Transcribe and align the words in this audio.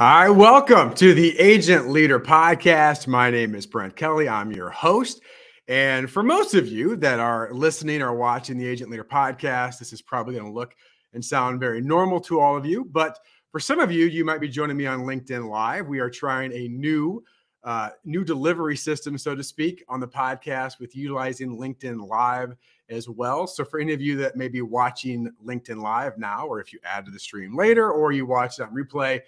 Hi, 0.00 0.30
welcome 0.30 0.94
to 0.94 1.12
the 1.12 1.36
Agent 1.40 1.88
Leader 1.88 2.20
Podcast. 2.20 3.08
My 3.08 3.32
name 3.32 3.56
is 3.56 3.66
Brent 3.66 3.96
Kelly. 3.96 4.28
I'm 4.28 4.52
your 4.52 4.70
host. 4.70 5.20
And 5.66 6.08
for 6.08 6.22
most 6.22 6.54
of 6.54 6.68
you 6.68 6.94
that 6.98 7.18
are 7.18 7.52
listening 7.52 8.00
or 8.00 8.14
watching 8.14 8.58
the 8.58 8.66
Agent 8.68 8.92
Leader 8.92 9.02
Podcast, 9.02 9.80
this 9.80 9.92
is 9.92 10.00
probably 10.00 10.34
going 10.34 10.46
to 10.46 10.52
look 10.52 10.76
and 11.14 11.24
sound 11.24 11.58
very 11.58 11.80
normal 11.80 12.20
to 12.20 12.38
all 12.38 12.56
of 12.56 12.64
you. 12.64 12.84
But 12.84 13.18
for 13.50 13.58
some 13.58 13.80
of 13.80 13.90
you, 13.90 14.06
you 14.06 14.24
might 14.24 14.40
be 14.40 14.48
joining 14.48 14.76
me 14.76 14.86
on 14.86 15.00
LinkedIn 15.00 15.50
Live. 15.50 15.88
We 15.88 15.98
are 15.98 16.10
trying 16.10 16.52
a 16.52 16.68
new 16.68 17.24
uh, 17.64 17.90
new 18.04 18.22
delivery 18.22 18.76
system, 18.76 19.18
so 19.18 19.34
to 19.34 19.42
speak, 19.42 19.82
on 19.88 19.98
the 19.98 20.06
podcast 20.06 20.78
with 20.78 20.94
utilizing 20.94 21.58
LinkedIn 21.58 22.06
Live 22.06 22.54
as 22.88 23.08
well. 23.08 23.48
So 23.48 23.64
for 23.64 23.80
any 23.80 23.94
of 23.94 24.00
you 24.00 24.16
that 24.18 24.36
may 24.36 24.46
be 24.46 24.62
watching 24.62 25.28
LinkedIn 25.44 25.82
Live 25.82 26.18
now, 26.18 26.46
or 26.46 26.60
if 26.60 26.72
you 26.72 26.78
add 26.84 27.04
to 27.06 27.10
the 27.10 27.18
stream 27.18 27.56
later, 27.56 27.90
or 27.90 28.12
you 28.12 28.26
watch 28.26 28.58
that 28.58 28.72
replay, 28.72 29.20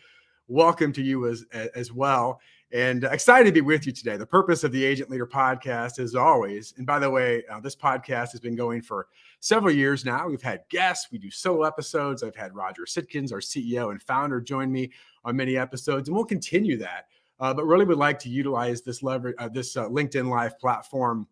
welcome 0.51 0.93
to 0.93 1.01
you 1.01 1.29
as 1.29 1.45
as 1.77 1.93
well 1.93 2.41
and 2.73 3.05
excited 3.05 3.47
to 3.47 3.53
be 3.53 3.61
with 3.61 3.87
you 3.87 3.93
today. 3.93 4.17
The 4.17 4.27
purpose 4.27 4.65
of 4.65 4.73
the 4.73 4.85
agent 4.85 5.09
leader 5.09 5.27
podcast 5.27 6.01
is 6.01 6.17
always 6.17 6.75
and 6.77 6.85
by 6.85 6.99
the 6.99 7.09
way 7.09 7.45
uh, 7.49 7.61
this 7.61 7.77
podcast 7.77 8.33
has 8.33 8.41
been 8.41 8.57
going 8.57 8.83
for 8.83 9.07
several 9.39 9.73
years 9.73 10.05
now. 10.05 10.27
We've 10.27 10.43
had 10.43 10.65
guests 10.69 11.13
we 11.13 11.19
do 11.19 11.31
solo 11.31 11.63
episodes. 11.63 12.25
I've 12.25 12.35
had 12.35 12.53
roger 12.53 12.83
sitkins 12.83 13.33
our 13.33 13.39
ceo 13.39 13.93
and 13.93 14.03
founder 14.03 14.41
join 14.41 14.73
me 14.73 14.91
on 15.25 15.37
many 15.37 15.57
episodes 15.57 16.09
and 16.09 16.17
we'll 16.17 16.25
continue 16.25 16.77
that. 16.79 17.07
Uh, 17.39 17.55
but 17.55 17.65
really 17.65 17.85
would 17.85 17.97
like 17.97 18.19
to 18.19 18.29
utilize 18.29 18.83
this 18.83 19.05
lever 19.05 19.33
uh, 19.39 19.49
this 19.49 19.77
uh, 19.77 19.89
linkedin 19.89 20.29
live 20.29 20.59
platform 20.59 21.29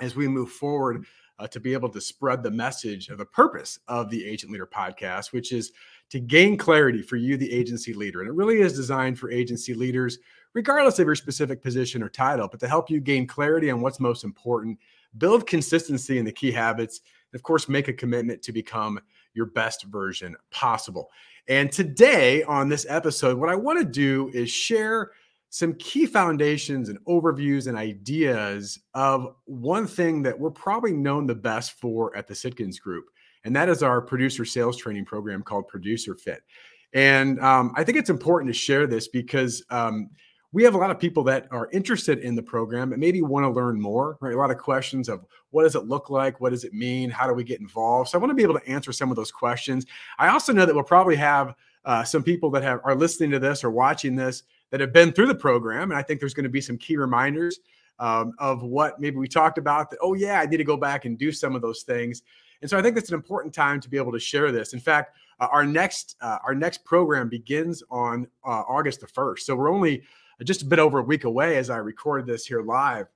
as 0.00 0.14
we 0.14 0.28
move 0.28 0.52
forward 0.52 1.04
uh, 1.40 1.48
to 1.48 1.58
be 1.58 1.72
able 1.72 1.88
to 1.88 2.00
spread 2.00 2.44
the 2.44 2.50
message 2.50 3.08
of 3.08 3.18
the 3.18 3.26
purpose 3.26 3.80
of 3.88 4.08
the 4.08 4.24
agent 4.24 4.52
leader 4.52 4.68
podcast 4.72 5.32
which 5.32 5.50
is 5.50 5.72
to 6.10 6.20
gain 6.20 6.56
clarity 6.56 7.02
for 7.02 7.16
you, 7.16 7.36
the 7.36 7.52
agency 7.52 7.92
leader. 7.92 8.20
And 8.20 8.28
it 8.28 8.34
really 8.34 8.60
is 8.60 8.74
designed 8.74 9.18
for 9.18 9.30
agency 9.30 9.74
leaders, 9.74 10.18
regardless 10.54 10.98
of 10.98 11.06
your 11.06 11.14
specific 11.14 11.62
position 11.62 12.02
or 12.02 12.08
title, 12.08 12.48
but 12.48 12.60
to 12.60 12.68
help 12.68 12.90
you 12.90 13.00
gain 13.00 13.26
clarity 13.26 13.70
on 13.70 13.80
what's 13.80 14.00
most 14.00 14.24
important, 14.24 14.78
build 15.18 15.46
consistency 15.46 16.18
in 16.18 16.24
the 16.24 16.32
key 16.32 16.52
habits, 16.52 17.00
and 17.32 17.38
of 17.38 17.42
course, 17.42 17.68
make 17.68 17.88
a 17.88 17.92
commitment 17.92 18.42
to 18.42 18.52
become 18.52 19.00
your 19.34 19.46
best 19.46 19.84
version 19.84 20.36
possible. 20.50 21.10
And 21.48 21.70
today 21.70 22.42
on 22.44 22.68
this 22.68 22.86
episode, 22.88 23.38
what 23.38 23.48
I 23.48 23.54
want 23.54 23.78
to 23.78 23.84
do 23.84 24.30
is 24.32 24.50
share 24.50 25.10
some 25.50 25.74
key 25.74 26.06
foundations 26.06 26.88
and 26.88 26.98
overviews 27.06 27.66
and 27.66 27.78
ideas 27.78 28.78
of 28.94 29.34
one 29.44 29.86
thing 29.86 30.22
that 30.22 30.38
we're 30.38 30.50
probably 30.50 30.92
known 30.92 31.26
the 31.26 31.34
best 31.34 31.72
for 31.72 32.16
at 32.16 32.26
the 32.26 32.34
Sitkins 32.34 32.80
Group 32.80 33.06
and 33.46 33.54
that 33.54 33.68
is 33.68 33.82
our 33.82 34.02
producer 34.02 34.44
sales 34.44 34.76
training 34.76 35.04
program 35.04 35.42
called 35.42 35.68
Producer 35.68 36.14
Fit. 36.14 36.42
And 36.92 37.40
um, 37.40 37.72
I 37.76 37.84
think 37.84 37.96
it's 37.96 38.10
important 38.10 38.52
to 38.52 38.58
share 38.58 38.86
this 38.86 39.06
because 39.06 39.64
um, 39.70 40.10
we 40.52 40.64
have 40.64 40.74
a 40.74 40.78
lot 40.78 40.90
of 40.90 40.98
people 40.98 41.22
that 41.24 41.46
are 41.52 41.68
interested 41.72 42.18
in 42.18 42.34
the 42.34 42.42
program 42.42 42.92
and 42.92 43.00
maybe 43.00 43.22
want 43.22 43.44
to 43.44 43.50
learn 43.50 43.80
more, 43.80 44.18
right? 44.20 44.34
A 44.34 44.36
lot 44.36 44.50
of 44.50 44.58
questions 44.58 45.08
of 45.08 45.24
what 45.50 45.62
does 45.62 45.76
it 45.76 45.84
look 45.86 46.10
like? 46.10 46.40
What 46.40 46.50
does 46.50 46.64
it 46.64 46.72
mean? 46.74 47.08
How 47.08 47.28
do 47.28 47.34
we 47.34 47.44
get 47.44 47.60
involved? 47.60 48.10
So 48.10 48.18
I 48.18 48.20
want 48.20 48.30
to 48.30 48.34
be 48.34 48.42
able 48.42 48.58
to 48.58 48.68
answer 48.68 48.92
some 48.92 49.10
of 49.10 49.16
those 49.16 49.30
questions. 49.30 49.86
I 50.18 50.28
also 50.28 50.52
know 50.52 50.66
that 50.66 50.74
we'll 50.74 50.84
probably 50.84 51.16
have 51.16 51.54
uh, 51.84 52.02
some 52.02 52.24
people 52.24 52.50
that 52.50 52.64
have 52.64 52.80
are 52.82 52.96
listening 52.96 53.30
to 53.30 53.38
this 53.38 53.62
or 53.62 53.70
watching 53.70 54.16
this 54.16 54.42
that 54.70 54.80
have 54.80 54.92
been 54.92 55.12
through 55.12 55.28
the 55.28 55.34
program. 55.34 55.92
And 55.92 55.98
I 55.98 56.02
think 56.02 56.18
there's 56.18 56.34
going 56.34 56.44
to 56.44 56.50
be 56.50 56.60
some 56.60 56.78
key 56.78 56.96
reminders 56.96 57.60
um, 57.98 58.34
of 58.38 58.62
what 58.62 59.00
maybe 59.00 59.16
we 59.16 59.28
talked 59.28 59.58
about 59.58 59.90
that, 59.90 59.98
oh, 60.02 60.14
yeah, 60.14 60.40
I 60.40 60.46
need 60.46 60.58
to 60.58 60.64
go 60.64 60.76
back 60.76 61.04
and 61.04 61.18
do 61.18 61.32
some 61.32 61.54
of 61.54 61.62
those 61.62 61.82
things. 61.82 62.22
And 62.62 62.70
so 62.70 62.78
I 62.78 62.82
think 62.82 62.94
that's 62.94 63.10
an 63.10 63.14
important 63.14 63.54
time 63.54 63.80
to 63.80 63.88
be 63.88 63.96
able 63.96 64.12
to 64.12 64.18
share 64.18 64.50
this. 64.52 64.72
In 64.72 64.80
fact, 64.80 65.16
uh, 65.40 65.48
our 65.52 65.64
next 65.64 66.16
uh, 66.20 66.38
our 66.44 66.54
next 66.54 66.84
program 66.84 67.28
begins 67.28 67.82
on 67.90 68.26
uh, 68.44 68.62
August 68.68 69.00
the 69.00 69.06
first. 69.06 69.46
So 69.46 69.54
we're 69.54 69.70
only 69.70 70.02
just 70.44 70.62
a 70.62 70.64
bit 70.64 70.78
over 70.78 70.98
a 70.98 71.02
week 71.02 71.24
away 71.24 71.56
as 71.56 71.70
I 71.70 71.76
record 71.78 72.26
this 72.26 72.46
here 72.46 72.62
live 72.62 73.08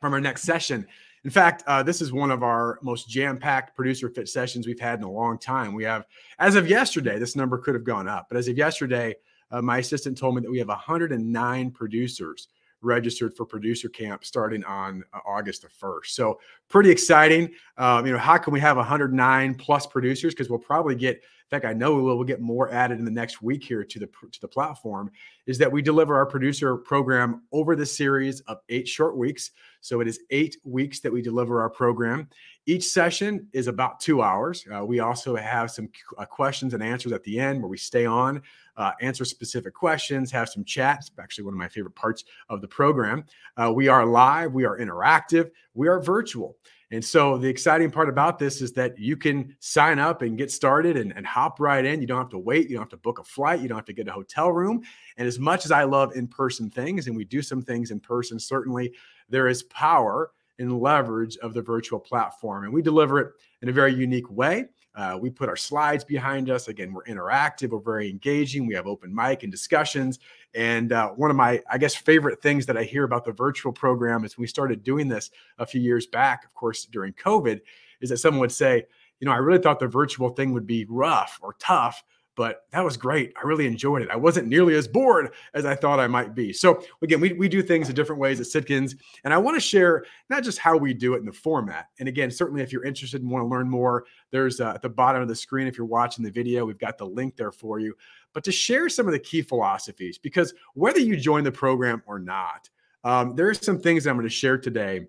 from 0.00 0.12
our 0.12 0.20
next 0.20 0.42
session. 0.42 0.86
In 1.24 1.30
fact, 1.30 1.64
uh, 1.66 1.82
this 1.82 2.00
is 2.00 2.12
one 2.12 2.30
of 2.30 2.44
our 2.44 2.78
most 2.82 3.08
jam-packed 3.08 3.74
producer 3.74 4.08
fit 4.08 4.28
sessions 4.28 4.66
we've 4.66 4.78
had 4.78 5.00
in 5.00 5.04
a 5.04 5.10
long 5.10 5.38
time. 5.38 5.74
We 5.74 5.82
have, 5.82 6.04
as 6.38 6.54
of 6.54 6.68
yesterday, 6.68 7.18
this 7.18 7.34
number 7.34 7.58
could 7.58 7.74
have 7.74 7.82
gone 7.82 8.06
up, 8.06 8.26
but 8.28 8.38
as 8.38 8.46
of 8.46 8.56
yesterday, 8.56 9.16
uh, 9.50 9.60
my 9.60 9.78
assistant 9.78 10.16
told 10.16 10.36
me 10.36 10.42
that 10.42 10.50
we 10.50 10.58
have 10.58 10.68
109 10.68 11.70
producers 11.72 12.48
registered 12.86 13.36
for 13.36 13.44
producer 13.44 13.88
camp 13.88 14.24
starting 14.24 14.64
on 14.64 15.02
uh, 15.12 15.18
August 15.26 15.62
the 15.62 15.68
1st. 15.68 16.06
So 16.06 16.40
pretty 16.68 16.90
exciting. 16.90 17.50
Um, 17.76 18.06
you 18.06 18.12
know, 18.12 18.18
how 18.18 18.38
can 18.38 18.52
we 18.52 18.60
have 18.60 18.76
109 18.76 19.54
plus 19.56 19.86
producers? 19.86 20.32
Because 20.32 20.48
we'll 20.48 20.58
probably 20.58 20.94
get, 20.94 21.16
in 21.16 21.50
fact, 21.50 21.64
I 21.64 21.72
know 21.72 21.94
we 21.94 22.02
will 22.02 22.16
we'll 22.16 22.24
get 22.24 22.40
more 22.40 22.70
added 22.72 22.98
in 22.98 23.04
the 23.04 23.10
next 23.10 23.42
week 23.42 23.62
here 23.62 23.84
to 23.84 23.98
the 23.98 24.06
to 24.06 24.40
the 24.40 24.48
platform. 24.48 25.10
Is 25.46 25.58
that 25.58 25.70
we 25.70 25.82
deliver 25.82 26.14
our 26.16 26.26
producer 26.26 26.76
program 26.76 27.42
over 27.52 27.76
the 27.76 27.86
series 27.86 28.40
of 28.42 28.58
eight 28.68 28.88
short 28.88 29.16
weeks. 29.16 29.50
So 29.80 30.00
it 30.00 30.08
is 30.08 30.20
eight 30.30 30.56
weeks 30.64 31.00
that 31.00 31.12
we 31.12 31.22
deliver 31.22 31.60
our 31.60 31.70
program. 31.70 32.28
Each 32.68 32.84
session 32.84 33.46
is 33.52 33.68
about 33.68 34.00
two 34.00 34.22
hours. 34.22 34.66
Uh, 34.74 34.84
we 34.84 34.98
also 34.98 35.36
have 35.36 35.70
some 35.70 35.88
uh, 36.18 36.24
questions 36.24 36.74
and 36.74 36.82
answers 36.82 37.12
at 37.12 37.22
the 37.22 37.38
end 37.38 37.62
where 37.62 37.68
we 37.68 37.78
stay 37.78 38.06
on 38.06 38.42
uh, 38.76 38.90
answer 39.00 39.24
specific 39.24 39.72
questions, 39.72 40.32
have 40.32 40.48
some 40.48 40.64
chats. 40.64 41.12
Actually, 41.20 41.44
one 41.44 41.54
of 41.54 41.58
my 41.58 41.68
favorite 41.68 41.94
parts 41.94 42.24
of 42.48 42.60
the 42.60 42.66
program. 42.66 43.24
Uh, 43.56 43.72
we 43.72 43.86
are 43.86 44.04
live, 44.04 44.52
we 44.52 44.64
are 44.64 44.78
interactive, 44.78 45.48
we 45.74 45.86
are 45.86 46.00
virtual. 46.00 46.56
And 46.90 47.04
so 47.04 47.38
the 47.38 47.48
exciting 47.48 47.90
part 47.90 48.08
about 48.08 48.38
this 48.38 48.60
is 48.60 48.72
that 48.72 48.98
you 48.98 49.16
can 49.16 49.56
sign 49.60 50.00
up 50.00 50.22
and 50.22 50.36
get 50.36 50.50
started 50.50 50.96
and, 50.96 51.12
and, 51.16 51.26
hop 51.26 51.58
right 51.58 51.84
in. 51.84 52.00
You 52.00 52.06
don't 52.06 52.18
have 52.18 52.28
to 52.30 52.38
wait. 52.38 52.68
You 52.68 52.76
don't 52.76 52.82
have 52.82 52.90
to 52.90 52.96
book 52.96 53.18
a 53.18 53.24
flight. 53.24 53.60
You 53.60 53.68
don't 53.68 53.78
have 53.78 53.86
to 53.86 53.92
get 53.92 54.06
a 54.06 54.12
hotel 54.12 54.52
room. 54.52 54.82
And 55.16 55.26
as 55.26 55.40
much 55.40 55.64
as 55.64 55.72
I 55.72 55.82
love 55.82 56.14
in 56.14 56.28
person 56.28 56.70
things, 56.70 57.08
and 57.08 57.16
we 57.16 57.24
do 57.24 57.42
some 57.42 57.60
things 57.60 57.90
in 57.90 57.98
person, 57.98 58.38
certainly 58.38 58.92
there 59.28 59.48
is 59.48 59.64
power 59.64 60.30
and 60.58 60.80
leverage 60.80 61.36
of 61.38 61.54
the 61.54 61.62
virtual 61.62 62.00
platform. 62.00 62.64
And 62.64 62.72
we 62.72 62.82
deliver 62.82 63.18
it 63.20 63.32
in 63.62 63.68
a 63.68 63.72
very 63.72 63.94
unique 63.94 64.30
way. 64.30 64.66
Uh, 64.94 65.18
we 65.20 65.28
put 65.28 65.50
our 65.50 65.56
slides 65.56 66.04
behind 66.04 66.48
us. 66.48 66.68
Again, 66.68 66.92
we're 66.94 67.04
interactive, 67.04 67.70
we're 67.70 67.80
very 67.80 68.08
engaging. 68.08 68.66
We 68.66 68.74
have 68.74 68.86
open 68.86 69.14
mic 69.14 69.42
and 69.42 69.52
discussions. 69.52 70.18
And 70.54 70.92
uh, 70.92 71.10
one 71.10 71.30
of 71.30 71.36
my, 71.36 71.62
I 71.70 71.76
guess, 71.76 71.94
favorite 71.94 72.40
things 72.40 72.64
that 72.66 72.78
I 72.78 72.82
hear 72.82 73.04
about 73.04 73.26
the 73.26 73.32
virtual 73.32 73.72
program 73.72 74.24
is 74.24 74.38
we 74.38 74.46
started 74.46 74.82
doing 74.82 75.06
this 75.06 75.30
a 75.58 75.66
few 75.66 75.82
years 75.82 76.06
back, 76.06 76.44
of 76.46 76.54
course, 76.54 76.86
during 76.86 77.12
COVID, 77.12 77.60
is 78.00 78.08
that 78.08 78.18
someone 78.18 78.40
would 78.40 78.52
say, 78.52 78.86
you 79.20 79.26
know, 79.26 79.32
I 79.32 79.36
really 79.36 79.58
thought 79.58 79.80
the 79.80 79.86
virtual 79.86 80.30
thing 80.30 80.54
would 80.54 80.66
be 80.66 80.86
rough 80.88 81.38
or 81.42 81.56
tough 81.58 82.02
but 82.36 82.66
that 82.70 82.84
was 82.84 82.98
great. 82.98 83.32
I 83.42 83.46
really 83.46 83.66
enjoyed 83.66 84.02
it. 84.02 84.10
I 84.10 84.16
wasn't 84.16 84.46
nearly 84.46 84.74
as 84.74 84.86
bored 84.86 85.32
as 85.54 85.64
I 85.64 85.74
thought 85.74 85.98
I 85.98 86.06
might 86.06 86.34
be. 86.34 86.52
So, 86.52 86.84
again, 87.02 87.18
we, 87.18 87.32
we 87.32 87.48
do 87.48 87.62
things 87.62 87.88
in 87.88 87.94
different 87.94 88.20
ways 88.20 88.38
at 88.40 88.46
Sitkins. 88.46 88.94
And 89.24 89.32
I 89.32 89.38
want 89.38 89.56
to 89.56 89.60
share 89.60 90.04
not 90.28 90.44
just 90.44 90.58
how 90.58 90.76
we 90.76 90.92
do 90.92 91.14
it 91.14 91.20
in 91.20 91.24
the 91.24 91.32
format. 91.32 91.88
And 91.98 92.08
again, 92.08 92.30
certainly 92.30 92.62
if 92.62 92.72
you're 92.72 92.84
interested 92.84 93.22
and 93.22 93.30
want 93.30 93.42
to 93.42 93.48
learn 93.48 93.70
more, 93.70 94.04
there's 94.30 94.60
uh, 94.60 94.72
at 94.74 94.82
the 94.82 94.88
bottom 94.88 95.22
of 95.22 95.28
the 95.28 95.34
screen, 95.34 95.66
if 95.66 95.78
you're 95.78 95.86
watching 95.86 96.24
the 96.24 96.30
video, 96.30 96.66
we've 96.66 96.78
got 96.78 96.98
the 96.98 97.06
link 97.06 97.36
there 97.36 97.52
for 97.52 97.80
you. 97.80 97.94
But 98.34 98.44
to 98.44 98.52
share 98.52 98.90
some 98.90 99.06
of 99.06 99.12
the 99.12 99.18
key 99.18 99.40
philosophies, 99.40 100.18
because 100.18 100.52
whether 100.74 101.00
you 101.00 101.16
join 101.16 101.42
the 101.42 101.52
program 101.52 102.02
or 102.06 102.18
not, 102.18 102.68
um, 103.02 103.34
there 103.34 103.48
are 103.48 103.54
some 103.54 103.80
things 103.80 104.04
that 104.04 104.10
I'm 104.10 104.16
going 104.16 104.28
to 104.28 104.34
share 104.34 104.58
today 104.58 105.06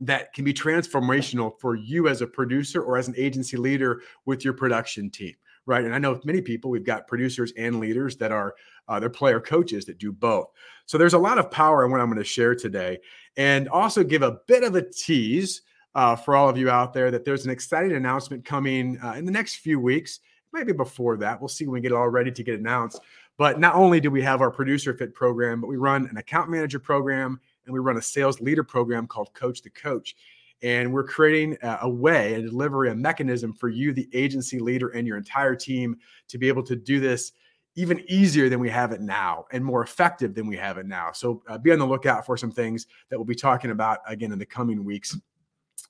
that 0.00 0.32
can 0.32 0.44
be 0.44 0.54
transformational 0.54 1.58
for 1.58 1.74
you 1.74 2.06
as 2.06 2.20
a 2.20 2.26
producer 2.26 2.82
or 2.82 2.98
as 2.98 3.08
an 3.08 3.14
agency 3.16 3.56
leader 3.56 4.02
with 4.26 4.44
your 4.44 4.52
production 4.52 5.10
team 5.10 5.34
right? 5.66 5.84
And 5.84 5.94
I 5.94 5.98
know 5.98 6.20
many 6.24 6.40
people, 6.40 6.70
we've 6.70 6.84
got 6.84 7.06
producers 7.06 7.52
and 7.56 7.80
leaders 7.80 8.16
that 8.16 8.32
are 8.32 8.54
uh, 8.88 9.00
they're 9.00 9.10
player 9.10 9.40
coaches 9.40 9.84
that 9.86 9.98
do 9.98 10.12
both. 10.12 10.48
So 10.86 10.96
there's 10.96 11.14
a 11.14 11.18
lot 11.18 11.38
of 11.38 11.50
power 11.50 11.84
in 11.84 11.90
what 11.90 12.00
I'm 12.00 12.06
going 12.06 12.18
to 12.18 12.24
share 12.24 12.54
today, 12.54 12.98
and 13.36 13.68
also 13.68 14.04
give 14.04 14.22
a 14.22 14.38
bit 14.46 14.62
of 14.62 14.76
a 14.76 14.82
tease 14.82 15.62
uh, 15.96 16.14
for 16.14 16.36
all 16.36 16.48
of 16.48 16.56
you 16.56 16.70
out 16.70 16.92
there 16.92 17.10
that 17.10 17.24
there's 17.24 17.44
an 17.44 17.50
exciting 17.50 17.92
announcement 17.92 18.44
coming 18.44 18.98
uh, 19.02 19.12
in 19.12 19.24
the 19.24 19.32
next 19.32 19.56
few 19.56 19.80
weeks. 19.80 20.20
Maybe 20.52 20.72
before 20.72 21.16
that, 21.18 21.40
we'll 21.40 21.48
see 21.48 21.66
when 21.66 21.74
we 21.74 21.80
get 21.80 21.92
it 21.92 21.96
all 21.96 22.08
ready 22.08 22.30
to 22.30 22.42
get 22.42 22.60
announced. 22.60 23.00
But 23.38 23.60
not 23.60 23.74
only 23.74 24.00
do 24.00 24.10
we 24.10 24.22
have 24.22 24.40
our 24.40 24.50
producer 24.50 24.94
fit 24.94 25.14
program, 25.14 25.60
but 25.60 25.66
we 25.66 25.76
run 25.76 26.06
an 26.08 26.16
account 26.16 26.50
manager 26.50 26.78
program 26.78 27.40
and 27.64 27.74
we 27.74 27.80
run 27.80 27.96
a 27.96 28.02
sales 28.02 28.40
leader 28.40 28.64
program 28.64 29.06
called 29.06 29.32
Coach 29.34 29.62
the 29.62 29.70
Coach. 29.70 30.16
And 30.62 30.92
we're 30.92 31.04
creating 31.04 31.56
a 31.62 31.88
way, 31.88 32.34
a 32.34 32.42
delivery, 32.42 32.90
a 32.90 32.94
mechanism 32.94 33.52
for 33.52 33.68
you, 33.68 33.92
the 33.92 34.08
agency 34.12 34.58
leader, 34.58 34.88
and 34.88 35.06
your 35.06 35.16
entire 35.16 35.54
team 35.54 35.96
to 36.28 36.38
be 36.38 36.48
able 36.48 36.62
to 36.64 36.76
do 36.76 36.98
this 36.98 37.32
even 37.76 38.02
easier 38.08 38.48
than 38.48 38.58
we 38.58 38.70
have 38.70 38.92
it 38.92 39.02
now 39.02 39.44
and 39.52 39.62
more 39.62 39.82
effective 39.82 40.34
than 40.34 40.46
we 40.46 40.56
have 40.56 40.78
it 40.78 40.86
now. 40.86 41.12
So 41.12 41.42
uh, 41.46 41.58
be 41.58 41.72
on 41.72 41.78
the 41.78 41.86
lookout 41.86 42.24
for 42.24 42.36
some 42.36 42.50
things 42.50 42.86
that 43.10 43.18
we'll 43.18 43.26
be 43.26 43.34
talking 43.34 43.70
about 43.70 43.98
again 44.08 44.32
in 44.32 44.38
the 44.38 44.46
coming 44.46 44.82
weeks 44.82 45.16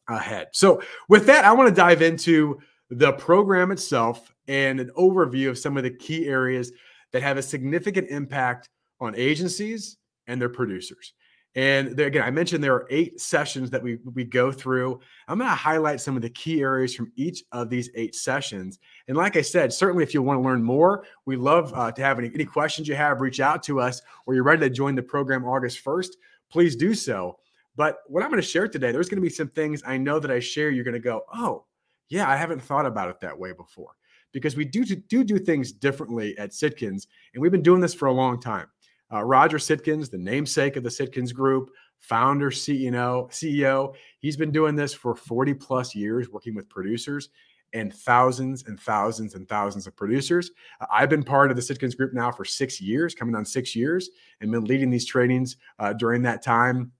ahead. 0.08 0.48
So, 0.52 0.82
with 1.08 1.26
that, 1.26 1.44
I 1.44 1.52
want 1.52 1.68
to 1.68 1.74
dive 1.74 2.02
into 2.02 2.58
the 2.90 3.12
program 3.12 3.70
itself 3.70 4.34
and 4.48 4.80
an 4.80 4.90
overview 4.96 5.48
of 5.48 5.58
some 5.58 5.76
of 5.76 5.82
the 5.82 5.90
key 5.90 6.26
areas 6.26 6.72
that 7.12 7.22
have 7.22 7.36
a 7.36 7.42
significant 7.42 8.08
impact 8.10 8.68
on 9.00 9.14
agencies 9.16 9.96
and 10.26 10.40
their 10.40 10.48
producers. 10.48 11.12
And 11.56 11.96
there, 11.96 12.06
again, 12.06 12.22
I 12.22 12.30
mentioned 12.30 12.62
there 12.62 12.74
are 12.74 12.86
eight 12.90 13.18
sessions 13.18 13.70
that 13.70 13.82
we, 13.82 13.98
we 14.14 14.24
go 14.24 14.52
through. 14.52 15.00
I'm 15.26 15.38
going 15.38 15.48
to 15.48 15.56
highlight 15.56 16.02
some 16.02 16.14
of 16.14 16.20
the 16.20 16.28
key 16.28 16.60
areas 16.60 16.94
from 16.94 17.10
each 17.16 17.44
of 17.50 17.70
these 17.70 17.88
eight 17.94 18.14
sessions. 18.14 18.78
And 19.08 19.16
like 19.16 19.36
I 19.36 19.40
said, 19.40 19.72
certainly 19.72 20.04
if 20.04 20.12
you 20.12 20.22
want 20.22 20.38
to 20.38 20.42
learn 20.42 20.62
more, 20.62 21.04
we 21.24 21.34
love 21.34 21.72
uh, 21.74 21.90
to 21.92 22.02
have 22.02 22.18
any, 22.18 22.30
any 22.34 22.44
questions 22.44 22.86
you 22.86 22.94
have, 22.94 23.22
reach 23.22 23.40
out 23.40 23.62
to 23.64 23.80
us, 23.80 24.02
or 24.26 24.34
you're 24.34 24.44
ready 24.44 24.68
to 24.68 24.70
join 24.70 24.94
the 24.94 25.02
program 25.02 25.46
August 25.46 25.82
1st, 25.82 26.10
please 26.50 26.76
do 26.76 26.92
so. 26.92 27.38
But 27.74 28.00
what 28.06 28.22
I'm 28.22 28.30
going 28.30 28.42
to 28.42 28.46
share 28.46 28.68
today, 28.68 28.92
there's 28.92 29.08
going 29.08 29.22
to 29.22 29.26
be 29.26 29.30
some 29.30 29.48
things 29.48 29.82
I 29.86 29.96
know 29.96 30.18
that 30.18 30.30
I 30.30 30.40
share, 30.40 30.68
you're 30.68 30.84
going 30.84 30.92
to 30.92 31.00
go, 31.00 31.22
oh, 31.34 31.64
yeah, 32.10 32.28
I 32.28 32.36
haven't 32.36 32.62
thought 32.62 32.84
about 32.84 33.08
it 33.08 33.20
that 33.20 33.38
way 33.38 33.52
before. 33.52 33.92
Because 34.32 34.56
we 34.56 34.66
do, 34.66 34.84
do 34.84 35.24
do 35.24 35.38
things 35.38 35.72
differently 35.72 36.36
at 36.36 36.50
Sitkins, 36.50 37.06
and 37.32 37.40
we've 37.40 37.52
been 37.52 37.62
doing 37.62 37.80
this 37.80 37.94
for 37.94 38.08
a 38.08 38.12
long 38.12 38.38
time. 38.38 38.66
Uh, 39.12 39.22
Roger 39.22 39.58
Sitkins, 39.58 40.10
the 40.10 40.18
namesake 40.18 40.76
of 40.76 40.82
the 40.82 40.90
Sitkins 40.90 41.32
Group, 41.32 41.70
founder, 42.00 42.50
CEO, 42.50 43.30
CEO, 43.30 43.94
he's 44.18 44.36
been 44.36 44.50
doing 44.50 44.74
this 44.74 44.92
for 44.92 45.14
40 45.14 45.54
plus 45.54 45.94
years, 45.94 46.28
working 46.30 46.54
with 46.54 46.68
producers 46.68 47.30
and 47.72 47.92
thousands 47.92 48.64
and 48.66 48.80
thousands 48.80 49.34
and 49.34 49.48
thousands 49.48 49.86
of 49.86 49.96
producers. 49.96 50.50
Uh, 50.80 50.86
I've 50.90 51.10
been 51.10 51.22
part 51.22 51.50
of 51.50 51.56
the 51.56 51.62
Sitkins 51.62 51.96
Group 51.96 52.14
now 52.14 52.30
for 52.30 52.44
six 52.44 52.80
years, 52.80 53.14
coming 53.14 53.34
on 53.34 53.44
six 53.44 53.74
years, 53.74 54.10
and 54.40 54.50
been 54.50 54.64
leading 54.64 54.90
these 54.90 55.06
trainings 55.06 55.56
uh, 55.78 55.92
during 55.92 56.22
that 56.22 56.42
time. 56.42 56.92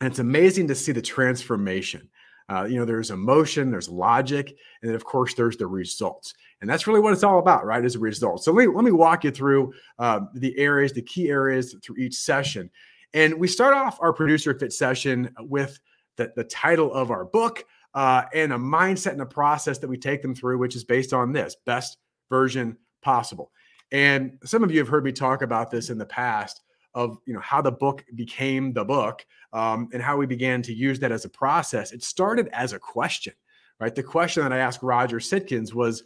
And 0.00 0.10
it's 0.10 0.18
amazing 0.18 0.68
to 0.68 0.74
see 0.74 0.92
the 0.92 1.02
transformation. 1.02 2.08
Uh, 2.50 2.64
you 2.64 2.76
know, 2.76 2.84
there's 2.84 3.12
emotion, 3.12 3.70
there's 3.70 3.88
logic, 3.88 4.56
and 4.82 4.88
then 4.88 4.96
of 4.96 5.04
course 5.04 5.34
there's 5.34 5.56
the 5.56 5.66
results. 5.66 6.34
And 6.60 6.68
that's 6.68 6.86
really 6.86 6.98
what 6.98 7.12
it's 7.12 7.22
all 7.22 7.38
about, 7.38 7.64
right? 7.64 7.84
Is 7.84 7.94
a 7.94 8.00
result. 8.00 8.42
So 8.42 8.52
let 8.52 8.66
me, 8.66 8.74
let 8.74 8.84
me 8.84 8.90
walk 8.90 9.22
you 9.22 9.30
through 9.30 9.72
uh, 10.00 10.20
the 10.34 10.58
areas, 10.58 10.92
the 10.92 11.02
key 11.02 11.28
areas 11.28 11.76
through 11.82 11.96
each 11.98 12.16
session. 12.16 12.68
And 13.14 13.34
we 13.34 13.46
start 13.46 13.74
off 13.74 13.98
our 14.00 14.12
producer 14.12 14.52
fit 14.58 14.72
session 14.72 15.32
with 15.38 15.78
the, 16.16 16.32
the 16.34 16.44
title 16.44 16.92
of 16.92 17.12
our 17.12 17.24
book 17.24 17.64
uh, 17.94 18.24
and 18.34 18.52
a 18.52 18.56
mindset 18.56 19.12
and 19.12 19.22
a 19.22 19.26
process 19.26 19.78
that 19.78 19.88
we 19.88 19.96
take 19.96 20.20
them 20.20 20.34
through, 20.34 20.58
which 20.58 20.74
is 20.74 20.84
based 20.84 21.12
on 21.12 21.32
this 21.32 21.56
best 21.66 21.98
version 22.28 22.76
possible. 23.00 23.52
And 23.92 24.38
some 24.44 24.64
of 24.64 24.70
you 24.70 24.78
have 24.78 24.88
heard 24.88 25.04
me 25.04 25.12
talk 25.12 25.42
about 25.42 25.70
this 25.70 25.90
in 25.90 25.98
the 25.98 26.06
past 26.06 26.62
of 26.94 27.18
you 27.26 27.34
know 27.34 27.40
how 27.40 27.60
the 27.62 27.72
book 27.72 28.04
became 28.14 28.72
the 28.72 28.84
book 28.84 29.24
um, 29.52 29.88
and 29.92 30.02
how 30.02 30.16
we 30.16 30.26
began 30.26 30.62
to 30.62 30.74
use 30.74 30.98
that 31.00 31.12
as 31.12 31.24
a 31.24 31.28
process. 31.28 31.92
It 31.92 32.02
started 32.02 32.48
as 32.52 32.72
a 32.72 32.78
question, 32.78 33.34
right? 33.78 33.94
The 33.94 34.02
question 34.02 34.42
that 34.42 34.52
I 34.52 34.58
asked 34.58 34.82
Roger 34.82 35.18
Sitkins 35.18 35.72
was, 35.74 36.02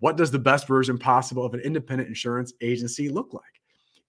"What 0.00 0.16
does 0.16 0.30
the 0.30 0.38
best 0.38 0.68
version 0.68 0.98
possible 0.98 1.44
of 1.44 1.54
an 1.54 1.60
independent 1.60 2.08
insurance 2.08 2.52
agency 2.60 3.08
look 3.08 3.32
like?" 3.32 3.44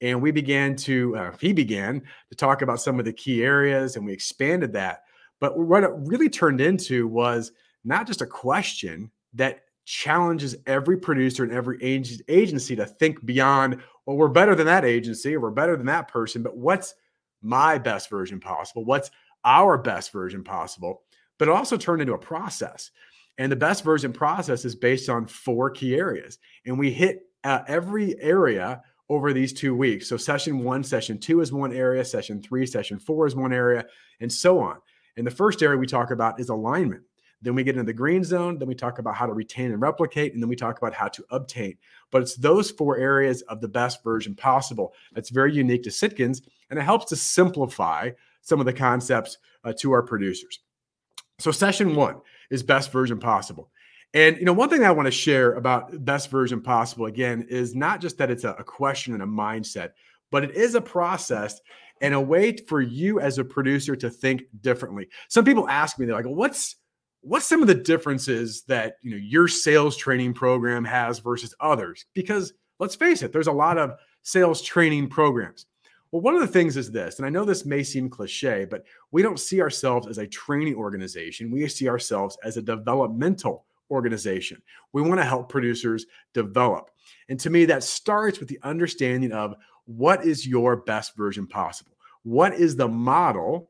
And 0.02 0.22
we 0.22 0.32
began 0.32 0.76
to, 0.78 1.16
uh, 1.18 1.32
he 1.42 1.52
began 1.52 2.02
to 2.30 2.36
talk 2.36 2.62
about 2.62 2.80
some 2.80 3.00
of 3.00 3.06
the 3.06 3.14
key 3.14 3.44
areas, 3.44 3.96
and 3.96 4.06
we 4.06 4.14
expanded 4.14 4.72
that. 4.74 5.04
But 5.40 5.58
what 5.58 5.84
it 5.84 5.92
really 5.94 6.30
turned 6.30 6.62
into 6.62 7.08
was 7.08 7.52
not 7.84 8.08
just 8.08 8.22
a 8.22 8.26
question 8.26 9.12
that 9.34 9.62
challenges 9.90 10.56
every 10.68 10.98
producer 10.98 11.44
and 11.44 11.52
every 11.52 11.82
agency 11.82 12.76
to 12.76 12.86
think 12.86 13.26
beyond, 13.26 13.82
well, 14.06 14.18
we're 14.18 14.28
better 14.28 14.54
than 14.54 14.68
that 14.68 14.86
agency 14.86 15.36
or 15.36 15.40
we're 15.40 15.50
better 15.50 15.76
than 15.76 15.88
that 15.88 16.08
person, 16.08 16.44
but 16.44 16.56
what's 16.56 16.94
my 17.42 17.80
best 17.80 18.08
version 18.08 18.40
possible? 18.40 18.86
What's 18.86 19.10
our 19.44 19.80
best 19.80 20.12
version 20.12 20.44
possible? 20.44 21.02
But 21.40 21.48
it 21.48 21.56
also 21.56 21.76
turned 21.76 22.02
into 22.02 22.14
a 22.14 22.20
process. 22.20 22.92
And 23.40 23.52
the 23.52 23.56
best 23.56 23.84
version 23.84 24.14
process 24.14 24.64
is 24.64 24.76
based 24.76 25.10
on 25.10 25.26
four 25.26 25.72
key 25.72 25.96
areas. 25.96 26.38
And 26.68 26.78
we 26.78 26.92
hit 26.92 27.22
uh, 27.44 27.62
every 27.68 28.22
area 28.22 28.84
over 29.10 29.34
these 29.34 29.54
two 29.54 29.76
weeks. 29.76 30.08
So, 30.08 30.18
session 30.18 30.60
one, 30.60 30.84
session 30.84 31.18
two 31.18 31.42
is 31.42 31.52
one 31.52 31.74
area, 31.74 32.06
session 32.06 32.44
three, 32.44 32.68
session 32.68 33.00
four 33.00 33.26
is 33.26 33.36
one 33.36 33.54
area, 33.54 33.86
and 34.20 34.32
so 34.32 34.60
on. 34.60 34.78
And 35.18 35.26
the 35.26 35.32
first 35.32 35.64
area 35.64 35.80
we 35.80 35.88
talk 35.88 36.12
about 36.12 36.40
is 36.40 36.50
alignment. 36.50 37.02
Then 37.42 37.56
we 37.56 37.64
get 37.64 37.76
into 37.76 37.86
the 37.86 37.94
green 37.94 38.24
zone. 38.24 38.58
Then 38.58 38.68
we 38.68 38.76
talk 38.76 39.00
about 39.00 39.16
how 39.16 39.26
to 39.26 39.34
retain 39.34 39.72
and 39.72 39.82
replicate. 39.82 40.34
And 40.34 40.42
then 40.42 40.50
we 40.50 40.56
talk 40.56 40.78
about 40.78 40.94
how 40.94 41.08
to 41.08 41.24
obtain. 41.30 41.78
But 42.12 42.22
it's 42.22 42.36
those 42.36 42.72
four 42.72 42.98
areas 42.98 43.42
of 43.44 43.62
the 43.62 43.68
best 43.68 44.04
version 44.04 44.36
possible 44.36 44.94
that's 45.14 45.30
very 45.30 45.54
unique 45.54 45.84
to 45.84 45.90
Sitkins. 45.90 46.42
And 46.70 46.78
it 46.78 46.84
helps 46.84 47.06
to 47.08 47.16
simplify 47.16 48.12
some 48.42 48.60
of 48.60 48.66
the 48.66 48.74
concepts 48.74 49.38
uh, 49.64 49.74
to 49.80 49.92
our 49.92 50.02
producers. 50.02 50.60
So, 51.40 51.52
session 51.52 51.96
one 51.96 52.18
is 52.50 52.64
best 52.64 52.92
version 52.92 53.20
possible. 53.20 53.70
And 54.14 54.38
you 54.38 54.46
know, 54.46 54.54
one 54.54 54.70
thing 54.70 54.84
I 54.84 54.92
want 54.92 55.06
to 55.06 55.12
share 55.12 55.54
about 55.54 56.04
best 56.04 56.30
version 56.32 56.62
possible 56.62 57.06
again 57.06 57.46
is 57.50 57.76
not 57.76 58.02
just 58.02 58.18
that 58.18 58.32
it's 58.32 58.44
a, 58.44 58.52
a 58.54 58.64
question 58.64 59.14
and 59.14 59.24
a 59.24 59.28
mindset, 59.28 59.92
but 60.32 60.44
it 60.44 60.56
is 60.56 60.76
a 60.76 60.82
process 60.82 61.62
and 62.02 62.14
a 62.14 62.20
way 62.20 62.56
for 62.56 62.82
you 62.82 63.20
as 63.20 63.38
a 63.38 63.44
producer 63.44 63.96
to 63.96 64.10
think 64.10 64.44
differently. 64.62 65.08
Some 65.28 65.46
people 65.46 65.70
ask 65.70 66.00
me, 66.00 66.06
they're 66.06 66.16
like, 66.16 66.26
"What's 66.26 66.78
what's 67.22 67.46
some 67.46 67.62
of 67.62 67.68
the 67.68 67.76
differences 67.76 68.64
that 68.64 68.96
you 69.02 69.12
know 69.12 69.18
your 69.18 69.48
sales 69.48 69.98
training 69.98 70.34
program 70.34 70.86
has 70.86 71.20
versus 71.20 71.54
others?" 71.60 72.06
Because 72.14 72.54
let's 72.80 72.96
face 72.96 73.22
it, 73.22 73.32
there's 73.32 73.48
a 73.48 73.52
lot 73.52 73.78
of 73.78 73.92
sales 74.24 74.62
training 74.62 75.10
programs. 75.10 75.66
Well, 76.12 76.22
one 76.22 76.34
of 76.34 76.42
the 76.42 76.48
things 76.48 76.76
is 76.76 76.92
this, 76.92 77.18
and 77.18 77.26
I 77.26 77.30
know 77.30 77.46
this 77.46 77.66
may 77.66 77.84
seem 77.84 78.10
cliche, 78.10 78.66
but 78.66 78.84
we 79.12 79.22
don't 79.22 79.40
see 79.40 79.62
ourselves 79.62 80.08
as 80.08 80.18
a 80.18 80.26
training 80.26 80.76
organization. 80.76 81.52
We 81.52 81.68
see 81.68 81.88
ourselves 81.88 82.36
as 82.44 82.58
a 82.58 82.64
developmental 82.64 83.66
organization. 83.92 84.62
We 84.92 85.04
want 85.04 85.20
to 85.20 85.26
help 85.26 85.50
producers 85.50 86.08
develop. 86.34 86.90
And 87.30 87.40
to 87.42 87.50
me, 87.50 87.66
that 87.66 87.84
starts 87.84 88.40
with 88.40 88.50
the 88.50 88.60
understanding 88.64 89.32
of 89.32 89.56
what 89.86 90.26
is 90.26 90.48
your 90.48 90.78
best 90.78 91.16
version 91.16 91.46
possible? 91.48 91.98
What 92.24 92.54
is 92.54 92.76
the 92.76 92.88
model 92.88 93.70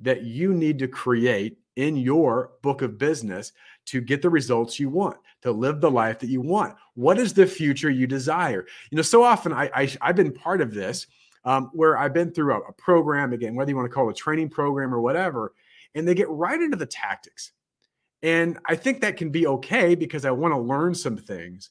that 0.00 0.22
you 0.22 0.52
need 0.52 0.78
to 0.80 0.88
create 0.88 1.56
in 1.76 1.96
your 1.96 2.52
book 2.62 2.82
of 2.82 2.98
business 2.98 3.52
to 3.86 4.00
get 4.00 4.22
the 4.22 4.30
results 4.30 4.80
you 4.80 4.88
want, 4.88 5.16
to 5.42 5.52
live 5.52 5.80
the 5.80 5.90
life 5.90 6.18
that 6.18 6.30
you 6.30 6.40
want? 6.40 6.74
What 6.94 7.18
is 7.18 7.32
the 7.32 7.46
future 7.46 7.90
you 7.90 8.06
desire? 8.06 8.66
You 8.90 8.96
know, 8.96 9.02
so 9.02 9.22
often 9.22 9.52
I, 9.52 9.70
I 9.74 10.06
have 10.06 10.16
been 10.16 10.32
part 10.32 10.60
of 10.60 10.74
this 10.74 11.06
um, 11.44 11.70
where 11.72 11.96
I've 11.96 12.14
been 12.14 12.32
through 12.32 12.54
a, 12.54 12.60
a 12.60 12.72
program 12.72 13.32
again, 13.32 13.54
whether 13.54 13.70
you 13.70 13.76
want 13.76 13.88
to 13.88 13.94
call 13.94 14.08
it 14.08 14.12
a 14.12 14.14
training 14.14 14.48
program 14.48 14.92
or 14.92 15.00
whatever, 15.00 15.54
and 15.94 16.06
they 16.06 16.14
get 16.14 16.28
right 16.28 16.60
into 16.60 16.76
the 16.76 16.86
tactics 16.86 17.52
and 18.22 18.58
I 18.66 18.76
think 18.76 19.00
that 19.00 19.16
can 19.16 19.30
be 19.30 19.46
okay 19.46 19.94
because 19.94 20.24
I 20.24 20.30
want 20.30 20.52
to 20.52 20.58
learn 20.58 20.94
some 20.94 21.16
things. 21.16 21.70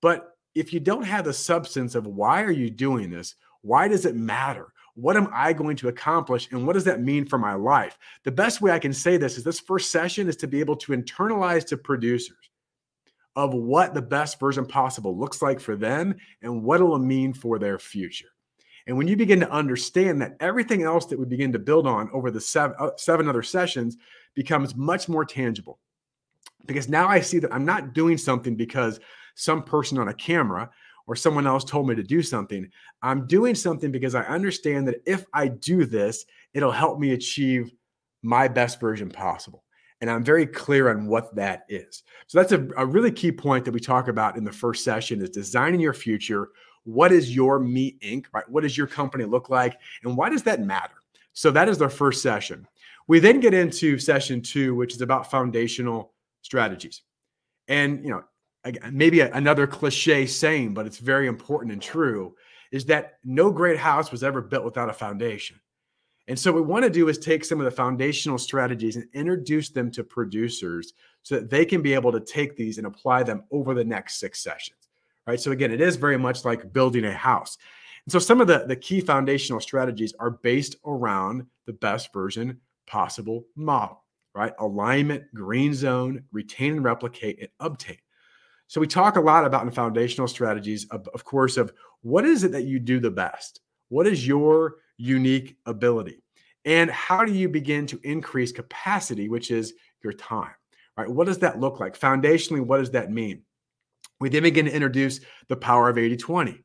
But 0.00 0.36
if 0.54 0.72
you 0.72 0.80
don't 0.80 1.02
have 1.02 1.24
the 1.24 1.32
substance 1.32 1.94
of 1.94 2.06
why 2.06 2.42
are 2.42 2.50
you 2.50 2.70
doing 2.70 3.10
this? 3.10 3.34
Why 3.62 3.88
does 3.88 4.06
it 4.06 4.16
matter? 4.16 4.72
What 4.94 5.16
am 5.16 5.28
I 5.32 5.52
going 5.52 5.76
to 5.76 5.88
accomplish? 5.88 6.48
And 6.50 6.66
what 6.66 6.74
does 6.74 6.84
that 6.84 7.00
mean 7.00 7.26
for 7.26 7.38
my 7.38 7.54
life? 7.54 7.98
The 8.24 8.32
best 8.32 8.60
way 8.60 8.70
I 8.70 8.78
can 8.78 8.92
say 8.92 9.16
this 9.16 9.38
is 9.38 9.44
this 9.44 9.60
first 9.60 9.90
session 9.90 10.28
is 10.28 10.36
to 10.36 10.46
be 10.46 10.60
able 10.60 10.76
to 10.76 10.92
internalize 10.92 11.66
to 11.66 11.76
producers 11.76 12.36
of 13.36 13.54
what 13.54 13.94
the 13.94 14.02
best 14.02 14.40
version 14.40 14.66
possible 14.66 15.16
looks 15.16 15.40
like 15.40 15.60
for 15.60 15.76
them 15.76 16.14
and 16.42 16.62
what 16.62 16.80
it 16.80 16.84
will 16.84 16.98
mean 16.98 17.32
for 17.32 17.58
their 17.58 17.78
future. 17.78 18.28
And 18.86 18.96
when 18.96 19.06
you 19.06 19.16
begin 19.16 19.40
to 19.40 19.50
understand 19.50 20.20
that 20.20 20.36
everything 20.40 20.82
else 20.82 21.06
that 21.06 21.18
we 21.18 21.24
begin 21.26 21.52
to 21.52 21.58
build 21.58 21.86
on 21.86 22.10
over 22.12 22.30
the 22.30 22.40
seven, 22.40 22.74
uh, 22.78 22.90
seven 22.96 23.28
other 23.28 23.42
sessions 23.42 23.96
becomes 24.34 24.74
much 24.74 25.08
more 25.08 25.24
tangible. 25.24 25.78
Because 26.66 26.88
now 26.88 27.06
I 27.06 27.20
see 27.20 27.38
that 27.38 27.54
I'm 27.54 27.64
not 27.64 27.94
doing 27.94 28.18
something 28.18 28.56
because 28.56 29.00
some 29.34 29.62
person 29.62 29.98
on 29.98 30.08
a 30.08 30.14
camera 30.14 30.70
or 31.10 31.16
someone 31.16 31.44
else 31.44 31.64
told 31.64 31.88
me 31.88 31.96
to 31.96 32.04
do 32.04 32.22
something. 32.22 32.70
I'm 33.02 33.26
doing 33.26 33.56
something 33.56 33.90
because 33.90 34.14
I 34.14 34.22
understand 34.22 34.86
that 34.86 35.02
if 35.06 35.26
I 35.34 35.48
do 35.48 35.84
this, 35.84 36.24
it'll 36.54 36.70
help 36.70 37.00
me 37.00 37.14
achieve 37.14 37.72
my 38.22 38.46
best 38.46 38.78
version 38.78 39.10
possible. 39.10 39.64
And 40.00 40.08
I'm 40.08 40.22
very 40.22 40.46
clear 40.46 40.88
on 40.88 41.08
what 41.08 41.34
that 41.34 41.64
is. 41.68 42.04
So 42.28 42.38
that's 42.38 42.52
a, 42.52 42.64
a 42.76 42.86
really 42.86 43.10
key 43.10 43.32
point 43.32 43.64
that 43.64 43.74
we 43.74 43.80
talk 43.80 44.06
about 44.06 44.36
in 44.36 44.44
the 44.44 44.52
first 44.52 44.84
session 44.84 45.20
is 45.20 45.30
designing 45.30 45.80
your 45.80 45.94
future. 45.94 46.50
What 46.84 47.10
is 47.10 47.34
your 47.34 47.58
Me 47.58 47.96
Inc., 48.04 48.26
right? 48.32 48.48
What 48.48 48.62
does 48.62 48.78
your 48.78 48.86
company 48.86 49.24
look 49.24 49.50
like? 49.50 49.80
And 50.04 50.16
why 50.16 50.30
does 50.30 50.44
that 50.44 50.60
matter? 50.60 50.94
So 51.32 51.50
that 51.50 51.68
is 51.68 51.76
the 51.76 51.88
first 51.88 52.22
session. 52.22 52.68
We 53.08 53.18
then 53.18 53.40
get 53.40 53.52
into 53.52 53.98
session 53.98 54.42
two, 54.42 54.76
which 54.76 54.94
is 54.94 55.00
about 55.00 55.28
foundational 55.28 56.12
strategies. 56.42 57.02
And, 57.66 58.04
you 58.04 58.10
know, 58.10 58.22
maybe 58.90 59.20
another 59.20 59.66
cliche 59.66 60.26
saying, 60.26 60.74
but 60.74 60.86
it's 60.86 60.98
very 60.98 61.26
important 61.26 61.72
and 61.72 61.82
true 61.82 62.34
is 62.72 62.84
that 62.86 63.14
no 63.24 63.50
great 63.50 63.78
house 63.78 64.12
was 64.12 64.22
ever 64.22 64.40
built 64.40 64.64
without 64.64 64.88
a 64.88 64.92
foundation. 64.92 65.58
And 66.28 66.38
so, 66.38 66.52
what 66.52 66.62
we 66.62 66.68
want 66.68 66.84
to 66.84 66.90
do 66.90 67.08
is 67.08 67.18
take 67.18 67.44
some 67.44 67.58
of 67.58 67.64
the 67.64 67.70
foundational 67.70 68.38
strategies 68.38 68.94
and 68.94 69.08
introduce 69.14 69.70
them 69.70 69.90
to 69.92 70.04
producers 70.04 70.92
so 71.22 71.34
that 71.34 71.50
they 71.50 71.64
can 71.64 71.82
be 71.82 71.94
able 71.94 72.12
to 72.12 72.20
take 72.20 72.56
these 72.56 72.78
and 72.78 72.86
apply 72.86 73.24
them 73.24 73.42
over 73.50 73.74
the 73.74 73.84
next 73.84 74.20
six 74.20 74.40
sessions. 74.40 74.88
Right. 75.26 75.40
So, 75.40 75.50
again, 75.50 75.72
it 75.72 75.80
is 75.80 75.96
very 75.96 76.18
much 76.18 76.44
like 76.44 76.72
building 76.72 77.04
a 77.04 77.12
house. 77.12 77.58
And 78.06 78.12
so, 78.12 78.20
some 78.20 78.40
of 78.40 78.46
the, 78.46 78.64
the 78.68 78.76
key 78.76 79.00
foundational 79.00 79.60
strategies 79.60 80.14
are 80.20 80.30
based 80.30 80.76
around 80.86 81.46
the 81.66 81.72
best 81.72 82.12
version 82.12 82.60
possible 82.86 83.44
model 83.56 84.04
right? 84.34 84.52
Alignment, 84.58 85.24
green 85.34 85.74
zone, 85.74 86.22
retain 86.32 86.74
and 86.74 86.84
replicate, 86.84 87.38
and 87.40 87.48
obtain. 87.60 87.98
So 88.70 88.80
we 88.80 88.86
talk 88.86 89.16
a 89.16 89.20
lot 89.20 89.44
about 89.44 89.64
in 89.64 89.72
foundational 89.72 90.28
strategies, 90.28 90.86
of, 90.92 91.08
of 91.12 91.24
course, 91.24 91.56
of 91.56 91.72
what 92.02 92.24
is 92.24 92.44
it 92.44 92.52
that 92.52 92.66
you 92.66 92.78
do 92.78 93.00
the 93.00 93.10
best? 93.10 93.62
What 93.88 94.06
is 94.06 94.24
your 94.24 94.76
unique 94.96 95.56
ability? 95.66 96.22
And 96.64 96.88
how 96.88 97.24
do 97.24 97.32
you 97.32 97.48
begin 97.48 97.88
to 97.88 97.98
increase 98.04 98.52
capacity, 98.52 99.28
which 99.28 99.50
is 99.50 99.74
your 100.04 100.12
time? 100.12 100.54
Right? 100.96 101.10
What 101.10 101.26
does 101.26 101.38
that 101.38 101.58
look 101.58 101.80
like? 101.80 101.98
Foundationally, 101.98 102.60
what 102.60 102.78
does 102.78 102.92
that 102.92 103.10
mean? 103.10 103.42
We 104.20 104.28
then 104.28 104.44
begin 104.44 104.66
to 104.66 104.72
introduce 104.72 105.18
the 105.48 105.56
power 105.56 105.88
of 105.88 105.98
80 105.98 106.16
20, 106.18 106.64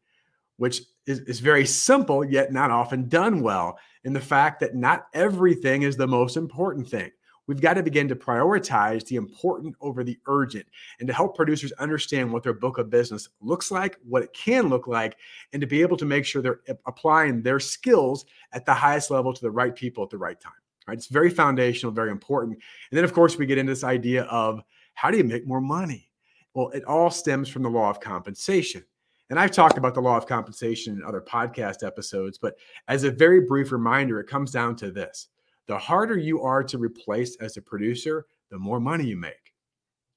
which 0.57 0.81
is, 1.07 1.21
is 1.21 1.39
very 1.39 1.65
simple, 1.65 2.23
yet 2.23 2.53
not 2.53 2.69
often 2.69 3.09
done 3.09 3.41
well 3.41 3.79
in 4.03 4.13
the 4.13 4.21
fact 4.21 4.59
that 4.59 4.75
not 4.75 5.07
everything 5.15 5.81
is 5.81 5.97
the 5.97 6.05
most 6.05 6.37
important 6.37 6.87
thing. 6.87 7.09
We've 7.47 7.61
got 7.61 7.75
to 7.75 7.83
begin 7.83 8.07
to 8.07 8.15
prioritize 8.15 9.05
the 9.05 9.17
important 9.17 9.75
over 9.81 10.03
the 10.03 10.17
urgent 10.27 10.65
and 10.99 11.07
to 11.07 11.13
help 11.13 11.35
producers 11.35 11.71
understand 11.73 12.31
what 12.31 12.43
their 12.43 12.53
book 12.53 12.77
of 12.77 12.89
business 12.89 13.29
looks 13.41 13.69
like, 13.71 13.97
what 14.07 14.23
it 14.23 14.33
can 14.33 14.67
look 14.67 14.87
like, 14.87 15.17
and 15.53 15.61
to 15.61 15.67
be 15.67 15.81
able 15.81 15.97
to 15.97 16.05
make 16.05 16.25
sure 16.25 16.41
they're 16.41 16.61
applying 16.85 17.41
their 17.41 17.59
skills 17.59 18.25
at 18.51 18.65
the 18.65 18.73
highest 18.73 19.11
level 19.11 19.33
to 19.33 19.41
the 19.41 19.51
right 19.51 19.75
people 19.75 20.03
at 20.03 20.09
the 20.09 20.17
right 20.17 20.39
time. 20.39 20.53
Right? 20.87 20.97
It's 20.97 21.07
very 21.07 21.29
foundational, 21.29 21.91
very 21.91 22.11
important. 22.11 22.53
And 22.91 22.97
then, 22.97 23.03
of 23.03 23.13
course, 23.13 23.37
we 23.37 23.45
get 23.45 23.57
into 23.57 23.71
this 23.71 23.83
idea 23.83 24.23
of 24.23 24.61
how 24.93 25.11
do 25.11 25.17
you 25.17 25.23
make 25.23 25.47
more 25.47 25.61
money? 25.61 26.09
Well, 26.53 26.69
it 26.69 26.85
all 26.85 27.11
stems 27.11 27.49
from 27.49 27.63
the 27.63 27.69
law 27.69 27.89
of 27.89 27.99
compensation. 27.99 28.83
And 29.29 29.39
I've 29.39 29.51
talked 29.51 29.77
about 29.77 29.95
the 29.95 30.01
law 30.01 30.17
of 30.17 30.27
compensation 30.27 30.95
in 30.95 31.03
other 31.03 31.21
podcast 31.21 31.85
episodes, 31.85 32.37
but 32.37 32.55
as 32.87 33.03
a 33.03 33.11
very 33.11 33.41
brief 33.41 33.71
reminder, 33.71 34.19
it 34.19 34.27
comes 34.27 34.51
down 34.51 34.75
to 34.77 34.91
this 34.91 35.29
the 35.67 35.77
harder 35.77 36.17
you 36.17 36.41
are 36.41 36.63
to 36.63 36.77
replace 36.77 37.35
as 37.37 37.57
a 37.57 37.61
producer, 37.61 38.25
the 38.51 38.59
more 38.59 38.79
money 38.79 39.05
you 39.05 39.17
make. 39.17 39.53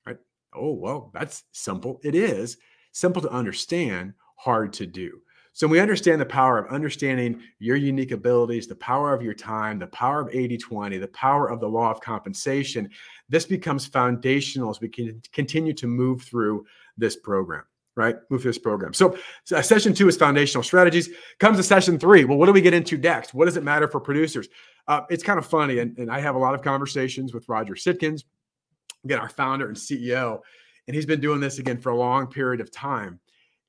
Right? 0.06 0.18
Oh, 0.54 0.72
well, 0.74 1.10
that's 1.14 1.44
simple. 1.52 2.00
It 2.02 2.14
is 2.14 2.58
simple 2.92 3.22
to 3.22 3.30
understand, 3.30 4.14
hard 4.36 4.72
to 4.74 4.86
do. 4.86 5.20
So 5.52 5.66
we 5.66 5.80
understand 5.80 6.20
the 6.20 6.26
power 6.26 6.58
of 6.58 6.72
understanding 6.72 7.42
your 7.58 7.74
unique 7.74 8.12
abilities, 8.12 8.68
the 8.68 8.76
power 8.76 9.12
of 9.12 9.22
your 9.22 9.34
time, 9.34 9.80
the 9.80 9.88
power 9.88 10.20
of 10.20 10.28
80-20, 10.28 11.00
the 11.00 11.08
power 11.08 11.50
of 11.50 11.58
the 11.58 11.68
law 11.68 11.90
of 11.90 12.00
compensation. 12.00 12.88
This 13.28 13.44
becomes 13.44 13.84
foundational 13.84 14.70
as 14.70 14.80
we 14.80 14.88
can 14.88 15.20
continue 15.32 15.72
to 15.72 15.88
move 15.88 16.22
through 16.22 16.64
this 16.96 17.16
program 17.16 17.64
right? 17.96 18.14
Move 18.30 18.42
through 18.42 18.52
this 18.52 18.58
program. 18.58 18.94
So, 18.94 19.18
uh, 19.52 19.60
session 19.60 19.92
two 19.92 20.06
is 20.06 20.16
foundational 20.16 20.62
strategies. 20.62 21.10
Comes 21.40 21.56
to 21.56 21.64
session 21.64 21.98
three. 21.98 22.24
Well, 22.24 22.38
what 22.38 22.46
do 22.46 22.52
we 22.52 22.60
get 22.60 22.72
into 22.72 22.96
next? 22.96 23.34
What 23.34 23.46
does 23.46 23.56
it 23.56 23.64
matter 23.64 23.88
for 23.88 23.98
producers? 23.98 24.46
Uh, 24.88 25.02
it's 25.10 25.22
kind 25.22 25.38
of 25.38 25.46
funny, 25.46 25.78
and, 25.78 25.96
and 25.98 26.10
I 26.10 26.18
have 26.20 26.34
a 26.34 26.38
lot 26.38 26.54
of 26.54 26.62
conversations 26.62 27.32
with 27.32 27.48
Roger 27.48 27.74
Sitkins, 27.74 28.24
again, 29.04 29.18
our 29.18 29.28
founder 29.28 29.68
and 29.68 29.76
CEO, 29.76 30.40
and 30.86 30.94
he's 30.94 31.06
been 31.06 31.20
doing 31.20 31.40
this 31.40 31.58
again 31.58 31.78
for 31.78 31.90
a 31.90 31.96
long 31.96 32.26
period 32.26 32.60
of 32.60 32.70
time. 32.70 33.20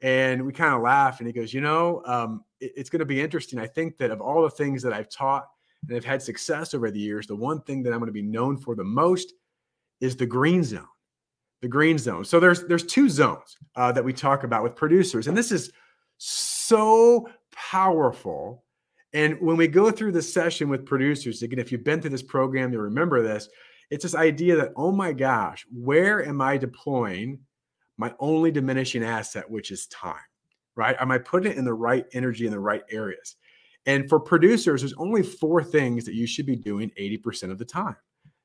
And 0.02 0.46
we 0.46 0.54
kind 0.54 0.74
of 0.74 0.82
laugh, 0.82 1.20
and 1.20 1.28
he 1.28 1.34
goes, 1.34 1.54
"You 1.54 1.62
know, 1.62 2.02
um, 2.06 2.44
it, 2.62 2.72
it's 2.78 2.90
going 2.90 3.02
to 3.02 3.06
be 3.06 3.22
interesting. 3.22 3.60
I 3.60 3.68
think 3.68 3.98
that 3.98 4.12
of 4.12 4.22
all 4.22 4.42
the 4.42 4.50
things 4.50 4.82
that 4.84 4.94
I've 4.94 5.10
taught 5.10 5.46
and 5.84 5.94
have 5.94 6.06
had 6.06 6.22
success 6.22 6.74
over 6.74 6.90
the 6.90 7.00
years, 7.00 7.28
the 7.28 7.36
one 7.36 7.62
thing 7.62 7.84
that 7.84 7.92
I'm 7.94 8.00
going 8.00 8.08
to 8.08 8.14
be 8.14 8.22
known 8.22 8.58
for 8.58 8.76
the 8.76 8.84
most 8.84 9.34
is 10.02 10.16
the 10.16 10.26
green 10.26 10.64
zone." 10.64 10.88
the 11.62 11.68
green 11.68 11.98
zone. 11.98 12.24
So 12.26 12.40
there's 12.40 12.64
there's 12.66 12.86
two 12.86 13.10
zones 13.10 13.58
uh, 13.76 13.92
that 13.92 14.04
we 14.04 14.14
talk 14.14 14.44
about 14.44 14.64
with 14.64 14.76
producers, 14.76 15.28
and 15.28 15.38
this 15.38 15.52
is 15.52 15.72
so 16.18 17.30
powerful. 17.52 18.64
And 19.14 19.40
when 19.42 19.58
we 19.58 19.68
go 19.68 19.90
through 19.90 20.12
the 20.12 20.22
session 20.22 20.70
with 20.70 20.86
producers, 20.86 21.42
again, 21.42 21.60
if 21.60 21.72
you've 21.72 21.84
been 21.84 22.02
through 22.02 22.12
this 22.12 22.24
program, 22.24 22.72
you 22.72 22.80
remember 22.80 23.24
this. 23.24 23.50
It's 23.90 24.04
this 24.04 24.16
idea 24.16 24.56
that 24.56 24.72
oh 24.76 24.92
my 24.92 25.14
gosh, 25.14 25.66
where 25.74 26.26
am 26.26 26.42
I 26.42 26.58
deploying 26.58 27.40
my 27.98 28.14
only 28.20 28.52
diminishing 28.52 29.04
asset, 29.04 29.50
which 29.50 29.72
is 29.72 29.88
time? 29.88 30.16
Right? 30.76 30.96
Am 31.00 31.12
I 31.12 31.18
putting 31.18 31.52
it 31.52 31.58
in 31.58 31.66
the 31.66 31.74
right 31.74 32.06
energy 32.14 32.46
in 32.46 32.52
the 32.52 32.60
right 32.60 32.84
areas? 32.92 33.36
And 33.86 34.08
for 34.08 34.20
producers, 34.20 34.82
there's 34.82 34.94
only 34.94 35.24
four 35.24 35.64
things 35.64 36.06
that 36.06 36.14
you 36.14 36.28
should 36.28 36.46
be 36.46 36.56
doing 36.56 36.92
80% 37.00 37.52
of 37.52 37.58
the 37.58 37.66
time: 37.66 37.96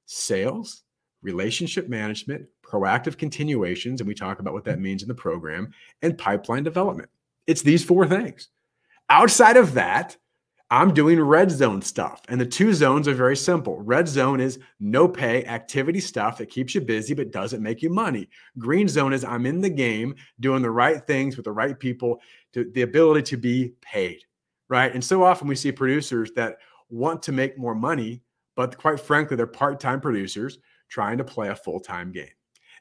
sales, 0.07 0.85
relationship 1.23 1.89
management, 1.89 2.47
proactive 2.63 3.19
continuations, 3.19 4.01
and 4.01 4.09
we 4.09 4.15
talk 4.15 4.39
about 4.39 4.55
what 4.55 4.65
that 4.65 4.81
means 4.81 5.03
in 5.03 5.09
the 5.09 5.15
program, 5.15 5.73
and 6.03 6.17
pipeline 6.17 6.63
development. 6.63 7.11
It's 7.47 7.63
these 7.63 7.85
four 7.85 8.07
things. 8.07 8.49
Outside 9.11 9.57
of 9.57 9.75
that, 9.75 10.17
I'm 10.75 10.93
doing 10.93 11.21
red 11.21 11.53
zone 11.53 11.81
stuff. 11.83 12.21
And 12.29 12.41
the 12.41 12.45
two 12.45 12.75
zones 12.75 13.07
are 13.07 13.15
very 13.15 13.37
simple. 13.37 13.81
Red 13.81 14.09
zone 14.09 14.41
is 14.41 14.59
no 14.81 15.07
pay 15.07 15.45
activity 15.45 16.01
stuff 16.01 16.37
that 16.39 16.51
keeps 16.51 16.75
you 16.75 16.81
busy 16.81 17.15
but 17.15 17.31
doesn't 17.31 17.63
make 17.63 17.81
you 17.81 17.91
money. 17.91 18.29
Green 18.59 18.89
zone 18.89 19.13
is 19.13 19.25
I'm 19.25 19.47
in 19.47 19.61
the 19.61 19.71
game 19.71 20.17
doing 20.41 20.63
the 20.63 20.71
right 20.73 21.07
things 21.07 21.37
with 21.37 21.45
the 21.45 21.53
right 21.53 21.79
people, 21.79 22.21
to 22.55 22.69
the 22.73 22.83
ability 22.83 23.23
to 23.23 23.37
be 23.37 23.75
paid. 23.83 24.25
Right. 24.69 24.93
And 24.93 25.05
so 25.05 25.23
often 25.23 25.47
we 25.47 25.55
see 25.55 25.71
producers 25.71 26.33
that 26.35 26.57
want 26.91 27.23
to 27.23 27.31
make 27.31 27.57
more 27.57 27.77
money, 27.77 28.21
but 28.57 28.77
quite 28.77 28.99
frankly, 28.99 29.37
they're 29.37 29.47
part 29.47 29.79
time 29.79 30.01
producers 30.01 30.59
trying 30.89 31.19
to 31.19 31.25
play 31.25 31.51
a 31.51 31.55
full 31.55 31.79
time 31.79 32.11
game. 32.11 32.27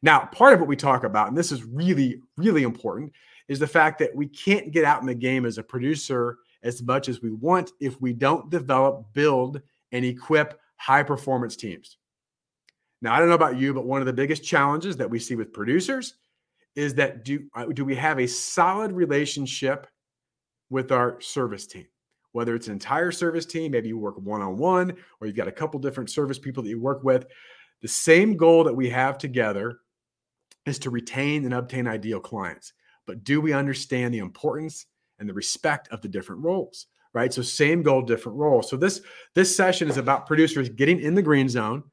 Now, 0.01 0.25
part 0.31 0.55
of 0.55 0.59
what 0.59 0.67
we 0.67 0.75
talk 0.75 1.03
about, 1.03 1.27
and 1.27 1.38
this 1.38 1.51
is 1.51 1.63
really, 1.63 2.23
really 2.38 2.63
important, 2.63 3.12
is 3.47 3.59
the 3.59 3.67
fact 3.67 4.00
that 4.00 4.15
we 4.15 4.25
can't 4.25 4.71
get 4.71 4.83
out 4.83 5.01
in 5.01 5.05
the 5.05 5.13
game 5.13 5.45
as 5.45 5.59
a 5.59 5.63
producer 5.63 6.39
as 6.63 6.82
much 6.82 7.10
as 7.10 7.22
we 7.22 7.32
want 7.32 7.72
if 7.79 8.00
we 8.01 8.13
don't 8.13 8.50
develop, 8.50 9.05
build, 9.13 9.62
and 9.91 10.05
equip 10.05 10.60
high 10.77 11.03
performance 11.03 11.55
teams. 11.55 11.98
Now, 13.01 13.13
I 13.13 13.20
don't 13.20 13.29
know 13.29 13.36
about 13.36 13.58
you, 13.58 13.74
but 13.74 13.86
one 13.86 14.01
of 14.01 14.08
the 14.08 14.13
biggest 14.13 14.43
challenges 14.43 14.96
that 14.98 15.10
we 15.10 15.20
see 15.20 15.36
with 15.36 15.53
producers 15.53 16.15
is 16.75 16.96
that 16.96 17.24
do, 17.25 17.46
uh, 17.55 17.65
do 17.65 17.86
we 17.86 17.96
have 17.96 18.20
a 18.20 18.27
solid 18.27 18.91
relationship 18.91 19.88
with 20.70 20.91
our 20.91 21.20
service 21.22 21.67
team? 21.67 21.86
Whether 22.32 22.55
it's 22.55 22.67
an 22.67 22.74
entire 22.74 23.12
service 23.12 23.46
team, 23.46 23.72
maybe 23.72 23.89
you 23.89 23.98
work 23.98 24.15
one 24.17 24.41
on 24.41 24.58
one, 24.58 24.93
or 25.20 25.27
you've 25.27 25.36
got 25.36 25.48
a 25.48 25.51
couple 25.51 25.79
different 25.79 26.10
service 26.10 26.39
people 26.39 26.63
that 26.63 26.70
you 26.70 26.79
work 26.79 27.03
with. 27.03 27.27
The 27.82 27.88
same 27.88 28.38
goal 28.38 28.63
that 28.63 28.74
we 28.74 28.89
have 28.89 29.17
together 29.17 29.79
is 30.65 30.79
to 30.79 30.89
retain 30.89 31.43
and 31.43 31.53
obtain 31.53 31.88
ideal 31.88 32.20
clients. 32.20 32.74
But 33.05 33.24
do 33.24 33.41
we 33.41 33.53
understand 33.53 34.13
the 34.13 34.20
importance 34.20 34.86
and 35.24 35.30
the 35.30 35.34
respect 35.34 35.88
of 35.88 36.01
the 36.01 36.10
different 36.10 36.44
roles? 36.44 36.88
Right. 37.13 37.32
So 37.32 37.42
same 37.42 37.84
goal, 37.84 38.01
different 38.01 38.38
role. 38.38 38.62
So 38.62 38.75
this 38.75 39.01
this 39.36 39.56
session 39.56 39.88
is 39.88 39.98
about 39.98 40.25
producers 40.25 40.68
getting 40.68 41.00
in 41.00 41.13
the 41.15 41.22
green 41.22 41.48
zone, 41.48 41.84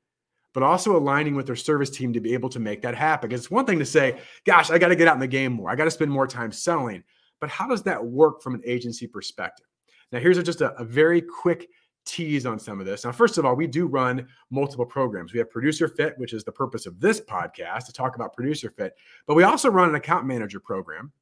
but 0.54 0.62
also 0.62 0.96
aligning 0.96 1.34
with 1.34 1.46
their 1.46 1.56
service 1.56 1.90
team 1.90 2.12
to 2.14 2.20
be 2.20 2.32
able 2.32 2.48
to 2.48 2.58
make 2.58 2.80
that 2.82 2.94
happen. 2.94 3.28
Because 3.28 3.42
it's 3.42 3.50
one 3.50 3.66
thing 3.66 3.78
to 3.78 3.86
say, 3.86 4.18
gosh, 4.46 4.70
I 4.70 4.78
got 4.78 4.88
to 4.88 4.96
get 4.96 5.08
out 5.08 5.14
in 5.14 5.20
the 5.20 5.26
game 5.26 5.52
more. 5.52 5.70
I 5.70 5.76
got 5.76 5.84
to 5.84 5.90
spend 5.90 6.10
more 6.10 6.26
time 6.26 6.50
selling. 6.50 7.04
But 7.38 7.50
how 7.50 7.68
does 7.68 7.82
that 7.82 8.04
work 8.04 8.42
from 8.42 8.54
an 8.54 8.62
agency 8.64 9.06
perspective? 9.06 9.66
Now, 10.10 10.20
here's 10.20 10.42
just 10.42 10.62
a, 10.62 10.74
a 10.80 10.84
very 10.84 11.20
quick 11.20 11.68
tease 12.06 12.46
on 12.46 12.58
some 12.58 12.80
of 12.80 12.86
this. 12.86 13.04
Now, 13.04 13.12
first 13.12 13.38
of 13.38 13.44
all, 13.44 13.54
we 13.54 13.66
do 13.66 13.86
run 13.86 14.26
multiple 14.50 14.86
programs. 14.86 15.32
We 15.32 15.38
have 15.38 15.50
Producer 15.50 15.86
Fit, 15.86 16.14
which 16.16 16.32
is 16.32 16.44
the 16.44 16.52
purpose 16.52 16.86
of 16.86 16.98
this 16.98 17.20
podcast 17.20 17.86
to 17.86 17.92
talk 17.92 18.16
about 18.16 18.34
Producer 18.34 18.70
Fit, 18.70 18.94
but 19.26 19.34
we 19.34 19.44
also 19.44 19.70
run 19.70 19.88
an 19.88 19.94
account 19.94 20.26
manager 20.26 20.60
program 20.60 21.12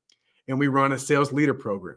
and 0.48 0.58
we 0.58 0.68
run 0.68 0.92
a 0.92 0.98
sales 0.98 1.32
leader 1.32 1.54
program. 1.54 1.96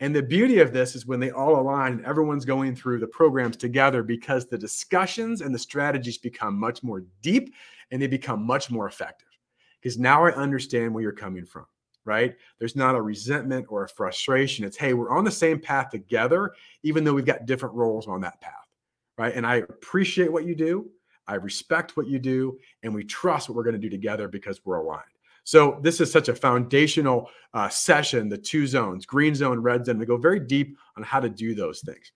And 0.00 0.16
the 0.16 0.22
beauty 0.22 0.60
of 0.60 0.72
this 0.72 0.94
is 0.94 1.06
when 1.06 1.20
they 1.20 1.30
all 1.30 1.60
align 1.60 1.92
and 1.92 2.06
everyone's 2.06 2.46
going 2.46 2.74
through 2.74 3.00
the 3.00 3.06
programs 3.06 3.56
together 3.56 4.02
because 4.02 4.46
the 4.46 4.56
discussions 4.56 5.42
and 5.42 5.54
the 5.54 5.58
strategies 5.58 6.16
become 6.16 6.58
much 6.58 6.82
more 6.82 7.04
deep 7.20 7.52
and 7.90 8.00
they 8.00 8.06
become 8.06 8.42
much 8.42 8.70
more 8.70 8.88
effective. 8.88 9.28
Because 9.80 9.98
now 9.98 10.24
I 10.24 10.32
understand 10.32 10.94
where 10.94 11.02
you're 11.02 11.12
coming 11.12 11.44
from 11.44 11.66
right? 12.04 12.34
There's 12.58 12.76
not 12.76 12.94
a 12.94 13.02
resentment 13.02 13.66
or 13.68 13.84
a 13.84 13.88
frustration. 13.88 14.64
It's, 14.64 14.76
hey, 14.76 14.94
we're 14.94 15.16
on 15.16 15.24
the 15.24 15.30
same 15.30 15.60
path 15.60 15.90
together, 15.90 16.52
even 16.82 17.04
though 17.04 17.14
we've 17.14 17.26
got 17.26 17.46
different 17.46 17.74
roles 17.74 18.08
on 18.08 18.20
that 18.22 18.40
path, 18.40 18.66
right? 19.18 19.34
And 19.34 19.46
I 19.46 19.56
appreciate 19.56 20.32
what 20.32 20.44
you 20.44 20.54
do. 20.54 20.90
I 21.26 21.34
respect 21.34 21.96
what 21.96 22.08
you 22.08 22.18
do, 22.18 22.58
and 22.82 22.92
we 22.92 23.04
trust 23.04 23.48
what 23.48 23.54
we're 23.54 23.62
going 23.62 23.74
to 23.74 23.78
do 23.78 23.90
together 23.90 24.26
because 24.26 24.60
we're 24.64 24.78
aligned. 24.78 25.04
So 25.44 25.78
this 25.82 26.00
is 26.00 26.12
such 26.12 26.28
a 26.28 26.34
foundational 26.34 27.28
uh, 27.54 27.68
session, 27.68 28.28
the 28.28 28.38
two 28.38 28.66
zones, 28.66 29.06
green 29.06 29.34
zone, 29.34 29.58
red 29.58 29.84
zone. 29.86 29.98
We 29.98 30.06
go 30.06 30.16
very 30.16 30.40
deep 30.40 30.76
on 30.96 31.02
how 31.02 31.20
to 31.20 31.28
do 31.28 31.54
those 31.54 31.80
things, 31.80 32.12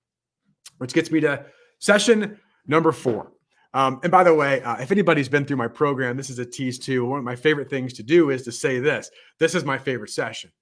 which 0.79 0.93
gets 0.93 1.11
me 1.11 1.21
to 1.21 1.47
session 1.79 2.39
number 2.67 2.93
four. 2.93 3.33
Um, 3.73 3.99
and 4.05 4.13
by 4.13 4.23
the 4.23 4.33
way, 4.33 4.63
uh, 4.63 4.77
if 4.77 4.93
anybody's 4.93 5.29
been 5.29 5.45
through 5.45 5.57
my 5.57 5.67
program, 5.67 6.17
this 6.17 6.31
is 6.31 6.39
a 6.39 6.47
tease 6.47 6.79
too. 6.79 7.05
One 7.05 7.19
of 7.19 7.25
my 7.25 7.35
favorite 7.35 7.69
things 7.69 7.93
to 7.95 8.05
do 8.05 8.31
is 8.31 8.43
to 8.43 8.53
say 8.53 8.79
this 8.79 9.11
this 9.39 9.55
is 9.55 9.65
my 9.65 9.79
favorite 9.79 10.11
session. 10.11 10.53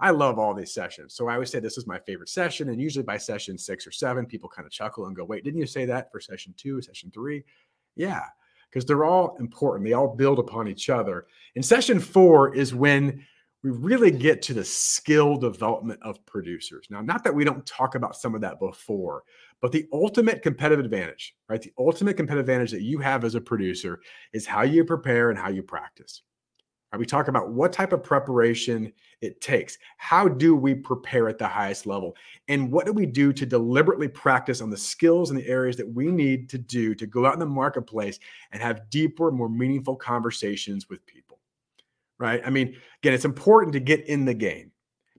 I 0.00 0.10
love 0.10 0.38
all 0.38 0.54
these 0.54 0.72
sessions. 0.72 1.14
So 1.14 1.28
I 1.28 1.34
always 1.34 1.50
say 1.50 1.60
this 1.60 1.76
is 1.76 1.86
my 1.86 1.98
favorite 1.98 2.30
session. 2.30 2.70
And 2.70 2.80
usually 2.80 3.04
by 3.04 3.18
session 3.18 3.58
six 3.58 3.86
or 3.86 3.92
seven, 3.92 4.24
people 4.24 4.48
kind 4.48 4.64
of 4.64 4.72
chuckle 4.72 5.06
and 5.06 5.14
go, 5.14 5.24
wait, 5.24 5.44
didn't 5.44 5.60
you 5.60 5.66
say 5.66 5.84
that 5.84 6.10
for 6.10 6.18
session 6.18 6.54
two, 6.56 6.80
session 6.80 7.10
three? 7.12 7.44
Yeah, 7.94 8.22
because 8.72 8.86
they're 8.86 9.04
all 9.04 9.36
important. 9.38 9.86
They 9.86 9.92
all 9.92 10.16
build 10.16 10.38
upon 10.38 10.66
each 10.66 10.88
other. 10.88 11.26
And 11.54 11.64
session 11.64 12.00
four 12.00 12.54
is 12.54 12.74
when 12.74 13.24
we 13.62 13.70
really 13.70 14.10
get 14.10 14.42
to 14.42 14.54
the 14.54 14.64
skill 14.64 15.36
development 15.36 16.00
of 16.02 16.24
producers. 16.26 16.86
Now, 16.90 17.00
not 17.00 17.22
that 17.22 17.34
we 17.34 17.44
don't 17.44 17.64
talk 17.66 17.94
about 17.94 18.16
some 18.16 18.34
of 18.34 18.40
that 18.40 18.58
before, 18.58 19.22
but 19.60 19.70
the 19.70 19.86
ultimate 19.92 20.42
competitive 20.42 20.84
advantage, 20.84 21.36
right? 21.48 21.62
The 21.62 21.72
ultimate 21.78 22.16
competitive 22.16 22.48
advantage 22.48 22.72
that 22.72 22.82
you 22.82 22.98
have 22.98 23.24
as 23.24 23.36
a 23.36 23.40
producer 23.40 24.00
is 24.32 24.46
how 24.46 24.62
you 24.62 24.84
prepare 24.84 25.30
and 25.30 25.38
how 25.38 25.50
you 25.50 25.62
practice. 25.62 26.22
We 26.98 27.06
talk 27.06 27.28
about 27.28 27.50
what 27.50 27.72
type 27.72 27.92
of 27.92 28.02
preparation 28.02 28.92
it 29.22 29.40
takes. 29.40 29.78
How 29.96 30.28
do 30.28 30.54
we 30.54 30.74
prepare 30.74 31.28
at 31.28 31.38
the 31.38 31.48
highest 31.48 31.86
level? 31.86 32.14
And 32.48 32.70
what 32.70 32.84
do 32.84 32.92
we 32.92 33.06
do 33.06 33.32
to 33.32 33.46
deliberately 33.46 34.08
practice 34.08 34.60
on 34.60 34.68
the 34.68 34.76
skills 34.76 35.30
and 35.30 35.38
the 35.38 35.46
areas 35.46 35.76
that 35.76 35.90
we 35.90 36.10
need 36.10 36.50
to 36.50 36.58
do 36.58 36.94
to 36.94 37.06
go 37.06 37.24
out 37.24 37.32
in 37.32 37.38
the 37.40 37.46
marketplace 37.46 38.18
and 38.52 38.60
have 38.60 38.90
deeper, 38.90 39.30
more 39.30 39.48
meaningful 39.48 39.96
conversations 39.96 40.90
with 40.90 41.06
people? 41.06 41.38
Right? 42.18 42.42
I 42.44 42.50
mean, 42.50 42.76
again, 43.02 43.14
it's 43.14 43.24
important 43.24 43.72
to 43.72 43.80
get 43.80 44.06
in 44.06 44.26
the 44.26 44.34
game. 44.34 44.70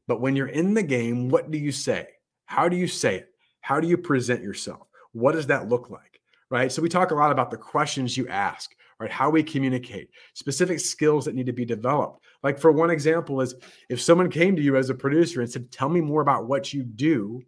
But 0.07 0.21
when 0.21 0.35
you're 0.35 0.47
in 0.47 0.75
the 0.75 0.83
game, 0.83 1.29
what 1.29 1.49
do 1.49 1.57
you 1.57 1.71
say? 1.71 2.07
How 2.45 2.69
do 2.69 2.77
you 2.77 2.87
say 2.87 3.15
it? 3.15 3.29
How 3.61 3.79
do 3.79 3.87
you 3.87 3.97
present 3.97 4.43
yourself? 4.43 4.87
What 5.13 5.31
does 5.31 5.47
that 5.47 5.69
look 5.69 5.89
like? 5.89 6.21
Right? 6.51 6.71
So 6.71 6.83
we 6.83 6.89
talk 6.89 7.09
a 7.09 7.15
lot 7.15 7.31
about 7.31 7.49
the 7.49 7.57
questions 7.57 8.15
you 8.15 8.27
ask 8.27 8.75
right? 9.03 9.12
How 9.12 9.29
we 9.29 9.43
communicate, 9.43 10.10
specific 10.33 10.79
skills 10.79 11.25
that 11.25 11.36
need 11.36 11.45
to 11.48 11.53
be 11.53 11.65
developed. 11.65 12.24
Like 12.41 12.57
for 12.57 12.72
one 12.72 12.89
example 12.89 13.41
is 13.41 13.53
if 13.89 14.01
someone 14.01 14.29
came 14.29 14.55
to 14.55 14.62
you 14.62 14.77
as 14.77 14.89
a 14.89 14.95
producer 14.95 15.41
and 15.41 15.51
said, 15.51 15.72
"Tell 15.72 15.89
me 15.89 16.00
more 16.00 16.22
about 16.22 16.48
what 16.48 16.74
you 16.74 16.83
do," 16.83 17.41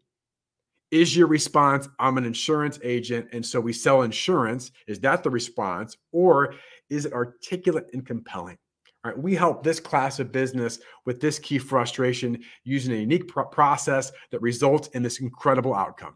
is 0.91 1.15
your 1.15 1.27
response, 1.27 1.87
"I'm 1.97 2.17
an 2.17 2.25
insurance 2.25 2.77
agent 2.83 3.29
and 3.31 3.45
so 3.45 3.61
we 3.61 3.71
sell 3.71 4.01
insurance." 4.01 4.71
Is 4.85 4.99
that 4.99 5.23
the 5.23 5.29
response 5.29 5.95
or 6.11 6.55
is 6.89 7.05
it 7.05 7.13
articulate 7.13 7.85
and 7.93 8.05
compelling? 8.05 8.57
Right, 9.05 9.17
we 9.17 9.35
help 9.35 9.63
this 9.63 9.79
class 9.79 10.19
of 10.19 10.31
business 10.31 10.79
with 11.05 11.21
this 11.21 11.39
key 11.39 11.59
frustration 11.59 12.43
using 12.63 12.93
a 12.93 12.97
unique 12.97 13.27
pro- 13.27 13.45
process 13.45 14.11
that 14.31 14.41
results 14.41 14.89
in 14.89 15.03
this 15.03 15.19
incredible 15.19 15.75
outcome 15.75 16.15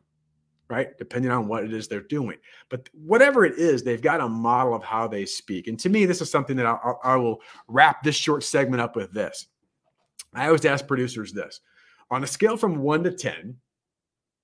right? 0.70 0.96
Depending 0.98 1.32
on 1.32 1.48
what 1.48 1.64
it 1.64 1.74
is 1.74 1.88
they're 1.88 2.02
doing. 2.02 2.38
But 2.70 2.90
whatever 2.94 3.44
it 3.44 3.58
is, 3.58 3.84
they've 3.84 4.02
got 4.02 4.22
a 4.22 4.30
model 4.30 4.76
of 4.76 4.84
how 4.84 5.08
they 5.08 5.26
speak. 5.26 5.68
And 5.68 5.80
to 5.80 5.90
me, 5.90 6.06
this 6.06 6.22
is 6.22 6.30
something 6.30 6.56
that 6.58 6.66
I, 6.66 6.76
I 7.04 7.16
will 7.16 7.42
wrap 7.68 8.04
this 8.04 8.16
short 8.16 8.44
segment 8.44 8.82
up 8.82 8.96
with 8.96 9.12
this. 9.12 9.48
I 10.34 10.46
always 10.46 10.66
ask 10.66 10.88
producers 10.88 11.34
this 11.34 11.60
on 12.12 12.24
a 12.24 12.28
scale 12.28 12.56
from 12.56 12.80
one 12.80 13.04
to 13.04 13.12
10, 13.12 13.56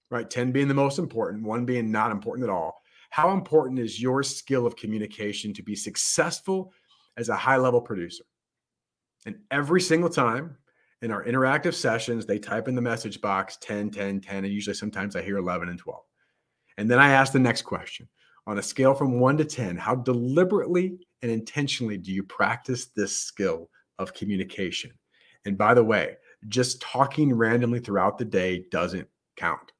right? 0.10 0.29
10 0.29 0.51
being 0.51 0.67
the 0.67 0.74
most 0.74 0.98
important, 0.98 1.44
one 1.44 1.65
being 1.65 1.91
not 1.91 2.12
important 2.12 2.44
at 2.44 2.53
all. 2.53 2.82
How 3.12 3.32
important 3.32 3.79
is 3.79 4.01
your 4.01 4.24
skill 4.24 4.65
of 4.65 4.75
communication 4.75 5.53
to 5.53 5.63
be 5.63 5.75
successful 5.75 6.74
as 7.17 7.29
a 7.29 7.36
high 7.36 7.58
level 7.58 7.82
producer? 7.82 8.24
And 9.27 9.38
every 9.51 9.82
single 9.82 10.10
time 10.10 10.58
in 11.01 11.12
our 11.12 11.24
interactive 11.24 11.75
sessions, 11.75 12.25
they 12.25 12.39
type 12.39 12.67
in 12.67 12.75
the 12.75 12.82
message 12.82 13.22
box 13.22 13.58
10, 13.62 13.91
10, 13.91 14.22
10, 14.22 14.44
and 14.44 14.53
usually 14.53 14.74
sometimes 14.74 15.15
I 15.15 15.22
hear 15.22 15.38
11 15.38 15.70
and 15.70 15.79
12. 15.79 16.01
And 16.77 16.89
then 16.89 17.00
I 17.00 17.12
ask 17.12 17.34
the 17.34 17.39
next 17.39 17.63
question 17.63 18.08
on 18.48 18.60
a 18.60 18.63
scale 18.63 18.94
from 18.94 19.20
one 19.20 19.38
to 19.38 19.46
10, 19.46 19.77
how 19.77 19.96
deliberately 19.96 21.00
and 21.22 21.32
intentionally 21.32 21.98
do 21.98 22.12
you 22.12 22.24
practice 22.24 22.88
this 22.88 23.15
skill 23.15 23.70
of 23.98 24.13
communication? 24.13 24.91
And 25.46 25.58
by 25.58 25.74
the 25.74 25.84
way, 25.84 26.17
just 26.48 26.82
talking 26.82 27.34
randomly 27.34 27.79
throughout 27.79 28.17
the 28.17 28.25
day 28.25 28.65
doesn't 28.72 29.08
count. 29.36 29.72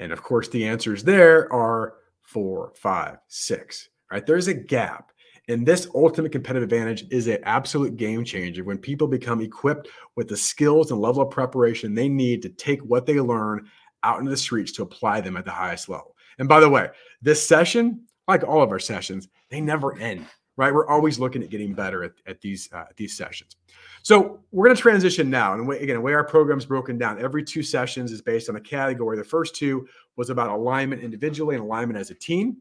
And 0.00 0.12
of 0.12 0.22
course, 0.22 0.48
the 0.48 0.66
answers 0.66 1.02
there 1.02 1.52
are 1.52 1.94
four, 2.22 2.72
five, 2.76 3.18
six, 3.28 3.88
right? 4.12 4.24
There's 4.24 4.48
a 4.48 4.54
gap. 4.54 5.10
And 5.48 5.66
this 5.66 5.88
ultimate 5.94 6.30
competitive 6.30 6.64
advantage 6.64 7.06
is 7.10 7.26
an 7.26 7.38
absolute 7.44 7.96
game 7.96 8.22
changer 8.22 8.64
when 8.64 8.76
people 8.76 9.08
become 9.08 9.40
equipped 9.40 9.88
with 10.14 10.28
the 10.28 10.36
skills 10.36 10.90
and 10.90 11.00
level 11.00 11.22
of 11.22 11.30
preparation 11.30 11.94
they 11.94 12.08
need 12.08 12.42
to 12.42 12.50
take 12.50 12.80
what 12.82 13.06
they 13.06 13.18
learn 13.18 13.66
out 14.02 14.18
into 14.18 14.30
the 14.30 14.36
streets 14.36 14.72
to 14.72 14.82
apply 14.82 15.20
them 15.20 15.36
at 15.36 15.44
the 15.44 15.50
highest 15.50 15.88
level. 15.88 16.14
And 16.38 16.48
by 16.48 16.60
the 16.60 16.68
way, 16.68 16.88
this 17.20 17.46
session, 17.46 18.06
like 18.26 18.44
all 18.44 18.62
of 18.62 18.70
our 18.70 18.78
sessions, 18.78 19.28
they 19.50 19.60
never 19.60 19.98
end, 19.98 20.26
right? 20.56 20.72
We're 20.72 20.88
always 20.88 21.18
looking 21.18 21.42
at 21.42 21.50
getting 21.50 21.74
better 21.74 22.04
at, 22.04 22.12
at 22.26 22.40
these 22.40 22.68
uh, 22.72 22.84
these 22.96 23.16
sessions. 23.16 23.56
So 24.02 24.40
we're 24.52 24.66
going 24.66 24.76
to 24.76 24.80
transition 24.80 25.28
now. 25.28 25.54
And 25.54 25.70
again, 25.72 25.96
the 25.96 26.00
way 26.00 26.14
our 26.14 26.24
program's 26.24 26.64
broken 26.64 26.96
down, 26.96 27.20
every 27.20 27.42
two 27.42 27.62
sessions 27.62 28.12
is 28.12 28.22
based 28.22 28.48
on 28.48 28.56
a 28.56 28.60
category. 28.60 29.16
The 29.16 29.24
first 29.24 29.54
two 29.54 29.88
was 30.16 30.30
about 30.30 30.50
alignment 30.50 31.02
individually 31.02 31.56
and 31.56 31.64
alignment 31.64 31.98
as 31.98 32.10
a 32.10 32.14
team. 32.14 32.58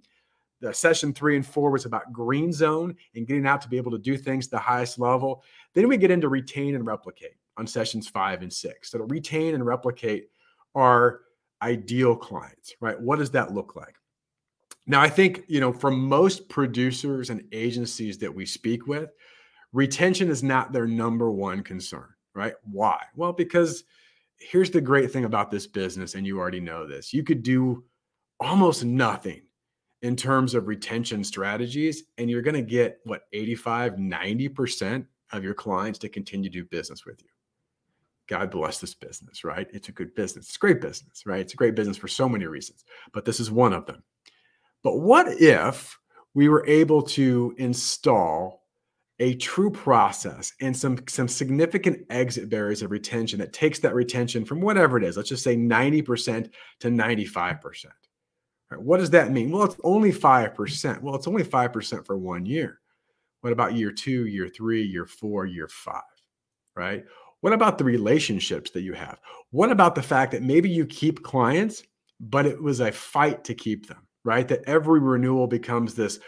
The 0.59 0.73
session 0.73 1.13
three 1.13 1.35
and 1.35 1.45
four 1.45 1.69
was 1.69 1.85
about 1.85 2.11
green 2.11 2.51
zone 2.51 2.95
and 3.13 3.27
getting 3.27 3.45
out 3.45 3.61
to 3.61 3.69
be 3.69 3.77
able 3.77 3.91
to 3.91 3.99
do 3.99 4.17
things 4.17 4.47
at 4.47 4.51
the 4.51 4.57
highest 4.57 4.97
level. 4.97 5.43
Then 5.75 5.87
we 5.87 5.97
get 5.97 6.09
into 6.09 6.29
retain 6.29 6.73
and 6.73 6.85
replicate 6.85 7.35
on 7.57 7.67
sessions 7.67 8.07
five 8.07 8.41
and 8.41 8.51
six. 8.51 8.89
So 8.89 8.97
to 8.97 9.03
retain 9.03 9.53
and 9.53 9.63
replicate 9.63 10.29
are 10.73 11.21
ideal 11.61 12.15
clients, 12.15 12.75
right? 12.81 12.99
What 12.99 13.19
does 13.19 13.31
that 13.31 13.53
look 13.53 13.75
like? 13.75 13.95
Now, 14.85 15.01
I 15.01 15.09
think, 15.09 15.43
you 15.47 15.59
know, 15.59 15.73
for 15.73 15.91
most 15.91 16.47
producers 16.47 17.29
and 17.29 17.43
agencies 17.51 18.17
that 18.19 18.33
we 18.33 18.45
speak 18.45 18.87
with, 18.87 19.09
retention 19.73 20.29
is 20.29 20.43
not 20.43 20.71
their 20.71 20.87
number 20.87 21.29
one 21.31 21.61
concern, 21.61 22.07
right? 22.33 22.53
Why? 22.63 23.01
Well, 23.15 23.33
because 23.33 23.83
here's 24.39 24.71
the 24.71 24.81
great 24.81 25.11
thing 25.11 25.25
about 25.25 25.51
this 25.51 25.67
business, 25.67 26.15
and 26.15 26.25
you 26.25 26.39
already 26.39 26.59
know 26.59 26.87
this 26.87 27.13
you 27.13 27.23
could 27.23 27.43
do 27.43 27.83
almost 28.39 28.85
nothing 28.85 29.41
in 30.03 30.15
terms 30.15 30.53
of 30.53 30.67
retention 30.67 31.23
strategies, 31.23 32.03
and 32.17 32.29
you're 32.29 32.41
going 32.41 32.55
to 32.55 32.61
get 32.61 32.99
what 33.03 33.23
85, 33.33 33.93
90% 33.93 35.05
of 35.33 35.43
your 35.43 35.55
clients 35.55 35.99
to 35.99 36.09
continue 36.09 36.49
to 36.49 36.61
do 36.61 36.65
business 36.65 37.05
with 37.05 37.21
you. 37.21 37.29
God 38.27 38.51
bless 38.51 38.79
this 38.79 38.93
business, 38.93 39.43
right? 39.43 39.67
It's 39.71 39.89
a 39.89 39.93
good 39.93 40.13
business. 40.15 40.47
It's 40.47 40.57
great 40.57 40.81
business, 40.81 41.25
right? 41.25 41.39
It's 41.39 41.53
a 41.53 41.57
great 41.57 41.75
business 41.75 41.97
for 41.97 42.07
so 42.07 42.27
many 42.27 42.45
reasons, 42.45 42.83
but 43.13 43.25
this 43.25 43.39
is 43.39 43.49
one 43.51 43.73
of 43.73 43.85
them. 43.85 44.03
But 44.83 44.99
what 44.99 45.27
if 45.41 45.97
we 46.33 46.49
were 46.49 46.65
able 46.67 47.01
to 47.01 47.55
install 47.57 48.63
a 49.19 49.33
true 49.35 49.71
process 49.71 50.53
and 50.61 50.75
some 50.75 50.99
some 51.07 51.27
significant 51.27 52.05
exit 52.09 52.49
barriers 52.49 52.83
of 52.83 52.91
retention 52.91 53.39
that 53.39 53.53
takes 53.53 53.79
that 53.79 53.95
retention 53.95 54.45
from 54.45 54.61
whatever 54.61 54.97
it 54.97 55.03
is, 55.03 55.17
let's 55.17 55.29
just 55.29 55.43
say 55.43 55.55
90% 55.55 56.51
to 56.81 56.87
95%. 56.89 57.85
Right? 58.69 58.81
What 58.81 58.97
does 58.97 59.09
that 59.11 59.31
mean? 59.31 59.51
Well, 59.51 59.63
it's 59.63 59.77
only 59.83 60.11
5%. 60.11 61.01
Well, 61.01 61.15
it's 61.15 61.27
only 61.27 61.43
5% 61.43 62.05
for 62.05 62.17
one 62.17 62.45
year. 62.45 62.79
What 63.41 63.53
about 63.53 63.73
year 63.73 63.91
two, 63.91 64.27
year 64.27 64.49
three, 64.49 64.83
year 64.83 65.05
four, 65.05 65.45
year 65.45 65.67
five? 65.67 66.03
Right? 66.75 67.05
What 67.41 67.53
about 67.53 67.77
the 67.77 67.83
relationships 67.83 68.71
that 68.71 68.81
you 68.81 68.93
have? 68.93 69.19
What 69.51 69.71
about 69.71 69.95
the 69.95 70.03
fact 70.03 70.31
that 70.31 70.43
maybe 70.43 70.69
you 70.69 70.85
keep 70.85 71.23
clients, 71.23 71.83
but 72.19 72.45
it 72.45 72.61
was 72.61 72.79
a 72.79 72.91
fight 72.91 73.43
to 73.45 73.53
keep 73.53 73.87
them, 73.87 74.07
right? 74.23 74.47
That 74.47 74.63
every 74.65 74.99
renewal 74.99 75.47
becomes 75.47 75.93
this 75.93 76.19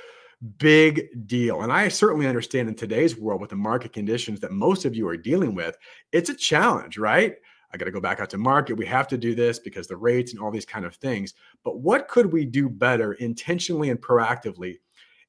big 0.58 1.28
deal. 1.28 1.62
And 1.62 1.72
I 1.72 1.88
certainly 1.90 2.28
understand 2.28 2.70
in 2.70 2.76
today's 2.76 3.18
world 3.18 3.42
with 3.42 3.50
the 3.50 3.56
market 3.56 3.92
conditions 3.92 4.40
that 4.40 4.52
most 4.52 4.86
of 4.86 4.96
you 4.96 5.08
are 5.08 5.18
dealing 5.18 5.56
with, 5.56 5.76
it's 6.12 6.30
a 6.30 6.36
challenge, 6.36 6.98
right? 6.98 7.36
I 7.72 7.78
got 7.78 7.86
to 7.86 7.92
go 7.92 8.00
back 8.00 8.20
out 8.20 8.30
to 8.32 8.38
market. 8.38 8.78
We 8.78 8.86
have 8.86 9.08
to 9.10 9.18
do 9.18 9.36
this 9.36 9.60
because 9.60 9.88
the 9.88 9.98
rates 9.98 10.32
and 10.32 10.42
all 10.42 10.52
these 10.52 10.66
kind 10.66 10.86
of 10.86 10.96
things. 10.96 11.34
But 11.64 11.80
what 11.80 12.08
could 12.08 12.32
we 12.32 12.46
do 12.46 12.70
better 12.70 13.14
intentionally 13.14 13.90
and 13.90 14.02
proactively 14.02 14.80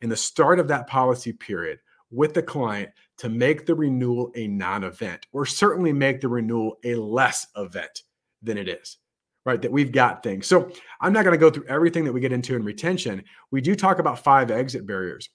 in 0.00 0.08
the 0.08 0.16
start 0.16 0.58
of 0.58 0.68
that 0.68 0.86
policy 0.86 1.32
period 1.32 1.80
with 2.10 2.34
the 2.34 2.42
client 2.42 2.90
to 3.18 3.28
make 3.28 3.66
the 3.66 3.74
renewal 3.74 4.30
a 4.34 4.46
non 4.46 4.84
event, 4.84 5.26
or 5.32 5.46
certainly 5.46 5.92
make 5.92 6.20
the 6.20 6.28
renewal 6.28 6.78
a 6.84 6.94
less 6.94 7.46
event 7.56 8.02
than 8.42 8.58
it 8.58 8.68
is, 8.68 8.98
right? 9.44 9.60
That 9.60 9.72
we've 9.72 9.92
got 9.92 10.22
things. 10.22 10.46
So 10.46 10.70
I'm 11.00 11.12
not 11.12 11.24
going 11.24 11.34
to 11.34 11.38
go 11.38 11.50
through 11.50 11.66
everything 11.66 12.04
that 12.04 12.12
we 12.12 12.20
get 12.20 12.32
into 12.32 12.56
in 12.56 12.64
retention. 12.64 13.22
We 13.50 13.60
do 13.60 13.74
talk 13.74 13.98
about 13.98 14.24
five 14.24 14.50
exit 14.50 14.86
barriers. 14.86 15.28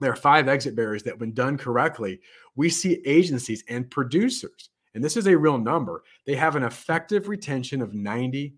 There 0.00 0.12
are 0.12 0.16
five 0.16 0.48
exit 0.48 0.76
barriers 0.76 1.02
that, 1.04 1.18
when 1.18 1.32
done 1.32 1.58
correctly, 1.58 2.20
we 2.54 2.68
see 2.68 3.02
agencies 3.04 3.64
and 3.68 3.90
producers, 3.90 4.70
and 4.94 5.02
this 5.02 5.16
is 5.16 5.26
a 5.26 5.36
real 5.36 5.58
number, 5.58 6.04
they 6.26 6.36
have 6.36 6.56
an 6.56 6.62
effective 6.62 7.28
retention 7.28 7.82
of 7.82 7.92
99%. 7.92 8.52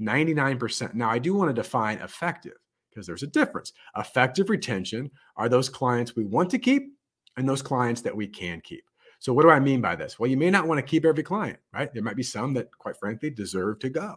99%. 0.00 0.94
Now, 0.94 1.10
I 1.10 1.18
do 1.18 1.34
want 1.34 1.50
to 1.50 1.54
define 1.54 1.98
effective 1.98 2.54
because 2.94 3.06
there's 3.06 3.22
a 3.22 3.28
difference. 3.28 3.72
Effective 3.96 4.48
retention 4.48 5.10
are 5.36 5.48
those 5.48 5.68
clients 5.68 6.14
we 6.14 6.24
want 6.24 6.50
to 6.50 6.58
keep 6.58 6.94
and 7.36 7.48
those 7.48 7.62
clients 7.62 8.00
that 8.02 8.16
we 8.16 8.26
can 8.26 8.60
keep. 8.60 8.84
So, 9.18 9.32
what 9.32 9.42
do 9.42 9.50
I 9.50 9.60
mean 9.60 9.80
by 9.80 9.96
this? 9.96 10.18
Well, 10.18 10.30
you 10.30 10.36
may 10.36 10.50
not 10.50 10.68
want 10.68 10.78
to 10.78 10.82
keep 10.82 11.04
every 11.04 11.22
client, 11.22 11.58
right? 11.72 11.92
There 11.92 12.02
might 12.02 12.16
be 12.16 12.22
some 12.22 12.52
that, 12.54 12.76
quite 12.78 12.96
frankly, 12.96 13.30
deserve 13.30 13.78
to 13.80 13.88
go. 13.88 14.16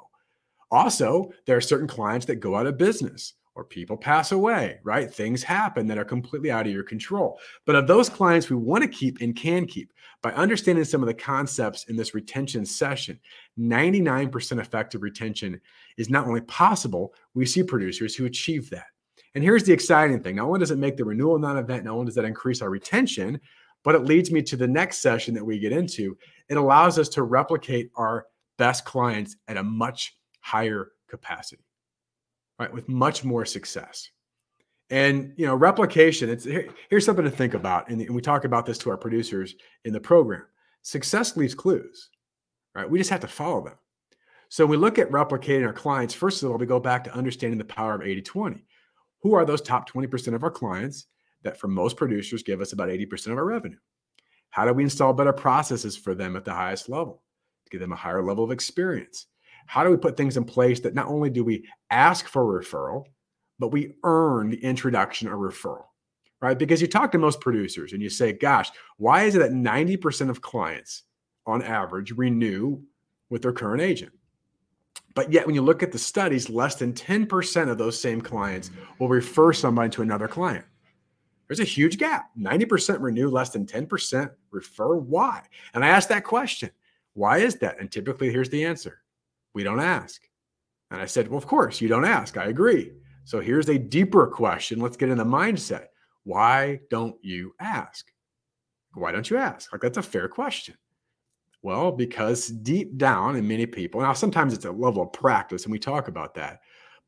Also, 0.70 1.32
there 1.46 1.56
are 1.56 1.62
certain 1.62 1.88
clients 1.88 2.26
that 2.26 2.36
go 2.36 2.56
out 2.56 2.68
of 2.68 2.78
business 2.78 3.34
or 3.58 3.64
people 3.64 3.98
pass 3.98 4.32
away, 4.32 4.78
right? 4.84 5.12
Things 5.12 5.42
happen 5.42 5.88
that 5.88 5.98
are 5.98 6.06
completely 6.06 6.52
out 6.52 6.68
of 6.68 6.72
your 6.72 6.84
control. 6.84 7.40
But 7.66 7.76
of 7.76 7.88
those 7.88 8.08
clients 8.08 8.52
we 8.52 8.56
want 8.56 8.84
to 8.84 8.88
keep 8.88 9.20
and 9.20 9.36
can 9.36 9.66
keep, 9.66 9.92
by 10.22 10.32
understanding 10.34 10.86
some 10.86 11.02
of 11.02 11.08
the 11.08 11.14
concepts 11.16 11.86
in 11.86 11.96
this 11.96 12.14
retention 12.14 12.68
session, 12.68 13.20
99% 13.60 14.62
effective 14.62 15.02
retention 15.02 15.60
is 15.98 16.08
not 16.08 16.28
only 16.28 16.42
possible, 16.42 17.16
we 17.34 17.48
see 17.48 17.64
producers 17.64 18.16
who 18.16 18.26
achieve 18.26 18.70
that. 18.70 18.86
And 19.34 19.44
here's 19.44 19.64
the 19.64 19.74
exciting 19.74 20.22
thing 20.22 20.36
not 20.36 20.46
only 20.46 20.60
does 20.60 20.72
it 20.72 20.78
make 20.78 20.96
the 20.96 21.06
renewal 21.06 21.40
non 21.40 21.58
event, 21.58 21.84
not 21.84 21.94
only 21.94 22.06
does 22.06 22.16
that 22.16 22.26
increase 22.26 22.62
our 22.62 22.70
retention, 22.70 23.42
but 23.84 23.96
it 23.96 24.06
leads 24.06 24.32
me 24.32 24.44
to 24.44 24.56
the 24.56 24.68
next 24.68 25.00
session 25.00 25.34
that 25.34 25.46
we 25.46 25.58
get 25.58 25.72
into. 25.72 26.16
It 26.48 26.58
allows 26.58 27.00
us 27.00 27.10
to 27.10 27.24
replicate 27.24 27.90
our 27.96 28.28
best 28.60 28.86
clients 28.86 29.36
at 29.48 29.58
a 29.58 29.64
much 29.64 30.16
higher 30.42 30.92
capacity 31.10 31.67
right, 32.60 32.74
with 32.74 32.88
much 32.90 33.24
more 33.24 33.46
success. 33.46 34.10
And 34.90 35.34
you 35.36 35.46
know, 35.46 35.56
replication. 35.56 36.30
It's 36.30 36.46
here, 36.46 36.70
here's 36.90 37.06
something 37.06 37.26
to 37.26 37.32
think 37.32 37.54
about, 37.54 37.90
and, 37.90 38.02
and 38.02 38.16
we 38.16 38.22
talk 38.22 38.46
about 38.46 38.66
this 38.66 38.78
to 38.80 38.90
our 38.90 38.98
producers 38.98 39.56
in 39.84 39.94
the 39.94 40.00
program. 40.00 40.44
Success 40.82 41.36
leaves 41.36 41.54
clues, 41.54 42.10
right? 42.74 42.90
We 42.90 42.98
just 42.98 43.10
have 43.10 43.20
to 43.22 43.28
follow 43.28 43.64
them. 43.64 43.76
So 44.50 44.66
we 44.66 44.78
look 44.78 44.98
at 44.98 45.12
replicating 45.12 45.68
our 45.68 45.74
clients, 45.74 46.14
first 46.14 46.42
of 46.42 46.50
all, 46.50 46.58
we 46.58 46.66
go 46.66 46.80
back 46.80 47.04
to 47.04 47.14
understanding 47.14 47.58
the 47.58 47.66
power 47.66 47.96
of 47.96 48.02
80-20. 48.02 48.62
Who 49.24 49.34
are 49.34 49.44
those 49.44 49.62
top 49.62 49.90
20% 49.90 50.34
of 50.34 50.44
our 50.44 50.52
clients 50.52 51.08
that 51.44 51.60
for 51.60 51.68
most 51.68 51.98
producers 51.98 52.44
give 52.44 52.62
us 52.62 52.72
about 52.72 52.88
80% 52.88 53.28
of 53.28 53.38
our 53.38 53.46
revenue? 53.46 53.78
How 54.52 54.66
do 54.66 54.72
we 54.72 54.84
install 54.84 55.12
better 55.12 55.34
processes 55.34 55.98
for 55.98 56.16
them 56.16 56.38
at 56.38 56.46
the 56.46 56.54
highest 56.54 56.88
level 56.88 57.24
to 57.66 57.70
give 57.70 57.82
them 57.82 57.92
a 57.92 57.98
higher 57.98 58.24
level 58.24 58.46
of 58.46 58.52
experience? 58.52 59.26
How 59.68 59.84
do 59.84 59.92
we 59.92 59.98
put 59.98 60.18
things 60.18 60.38
in 60.38 60.46
place 60.46 60.80
that 60.80 60.96
not 60.96 61.08
only 61.08 61.30
do 61.30 61.44
we 61.44 61.66
ask 61.92 62.28
for 62.28 62.44
referral, 62.44 63.06
but 63.60 63.72
we 63.72 63.94
earn 64.04 64.50
the 64.50 64.64
introduction 64.64 65.28
or 65.28 65.38
referral, 65.38 65.86
right? 66.42 66.58
Because 66.58 66.82
you 66.82 66.88
talk 66.88 67.12
to 67.12 67.18
most 67.18 67.42
producers 67.42 67.94
and 67.94 68.02
you 68.02 68.10
say, 68.10 68.34
gosh, 68.34 68.72
why 68.98 69.24
is 69.24 69.36
it 69.36 69.40
that 69.40 69.52
90% 69.52 70.30
of 70.30 70.42
clients 70.42 71.04
on 71.46 71.62
average 71.62 72.12
renew 72.12 72.82
with 73.30 73.42
their 73.42 73.54
current 73.54 73.82
agent? 73.82 74.14
But 75.16 75.34
yet, 75.34 75.46
when 75.46 75.56
you 75.56 75.64
look 75.64 75.82
at 75.82 75.92
the 75.92 75.98
studies, 75.98 76.50
less 76.50 76.76
than 76.76 76.94
10% 76.94 77.70
of 77.70 77.78
those 77.78 78.00
same 78.00 78.22
clients 78.22 78.70
will 79.00 79.10
refer 79.10 79.52
somebody 79.52 79.90
to 79.90 80.04
another 80.04 80.28
client. 80.28 80.66
There's 81.48 81.60
a 81.60 81.66
huge 81.66 81.98
gap. 81.98 82.30
90% 82.40 83.02
renew, 83.02 83.30
less 83.30 83.50
than 83.50 83.66
10% 83.66 84.30
refer. 84.52 84.96
Why? 84.96 85.42
And 85.74 85.84
I 85.84 85.88
asked 85.88 86.10
that 86.10 86.24
question. 86.24 86.70
Why 87.14 87.40
is 87.40 87.56
that? 87.56 87.80
And 87.80 87.92
typically, 87.92 88.32
here's 88.32 88.50
the 88.50 88.64
answer 88.64 89.00
we 89.58 89.64
don't 89.64 89.80
ask. 89.80 90.22
And 90.92 91.02
I 91.02 91.06
said, 91.08 91.28
Well, 91.28 91.40
of 91.40 91.48
course, 91.48 91.82
you 91.82 91.88
don't 91.88 92.06
ask. 92.06 92.38
I 92.38 92.46
agree. 92.46 92.92
So 93.26 93.40
here's 93.40 93.70
a 93.70 93.80
deeper 93.80 94.28
question. 94.28 94.80
Let's 94.80 94.96
get 94.96 95.10
in 95.10 95.18
the 95.18 95.26
mindset. 95.26 95.88
Why 96.26 96.80
don't 96.92 97.16
you 97.24 97.54
ask? 97.60 98.06
Why 98.94 99.12
don't 99.12 99.28
you 99.32 99.38
ask? 99.38 99.74
Like, 99.74 99.82
that's 99.82 99.98
a 99.98 100.04
fair 100.04 100.28
question. 100.28 100.76
Well, 101.64 101.92
because 101.92 102.50
deep 102.50 102.98
down 102.98 103.36
in 103.36 103.48
many 103.48 103.66
people, 103.66 104.00
now 104.00 104.14
sometimes 104.14 104.54
it's 104.54 104.66
a 104.66 104.72
level 104.72 105.02
of 105.02 105.12
practice, 105.12 105.64
and 105.64 105.72
we 105.72 105.80
talk 105.80 106.08
about 106.08 106.36
that, 106.36 106.60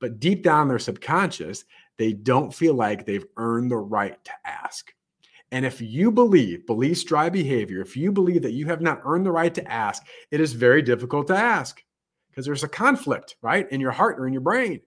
but 0.02 0.20
deep 0.20 0.42
down 0.44 0.64
in 0.64 0.68
their 0.70 0.80
subconscious, 0.80 1.66
they 1.98 2.14
don't 2.14 2.54
feel 2.54 2.74
like 2.74 3.06
they've 3.06 3.28
earned 3.38 3.70
the 3.70 3.78
right 3.78 4.18
to 4.26 4.32
ask. 4.44 4.92
And 5.52 5.68
if 5.68 5.82
you 5.82 6.12
believe, 6.12 6.66
beliefs 6.66 7.04
drive 7.04 7.34
behavior, 7.34 7.80
if 7.82 7.96
you 7.96 8.12
believe 8.12 8.42
that 8.42 8.54
you 8.54 8.66
have 8.66 8.82
not 8.82 9.02
earned 9.04 9.28
the 9.28 9.32
right 9.32 9.54
to 9.54 9.72
ask, 9.72 10.04
it 10.32 10.42
is 10.42 10.54
very 10.54 10.82
difficult 10.82 11.28
to 11.28 11.36
ask 11.36 11.84
because 12.30 12.46
there's 12.46 12.64
a 12.64 12.70
conflict, 12.70 13.36
right, 13.42 13.70
in 13.72 13.82
your 13.82 13.92
heart 13.92 14.20
or 14.20 14.28
in 14.28 14.34
your 14.34 14.42
brain. 14.42 14.82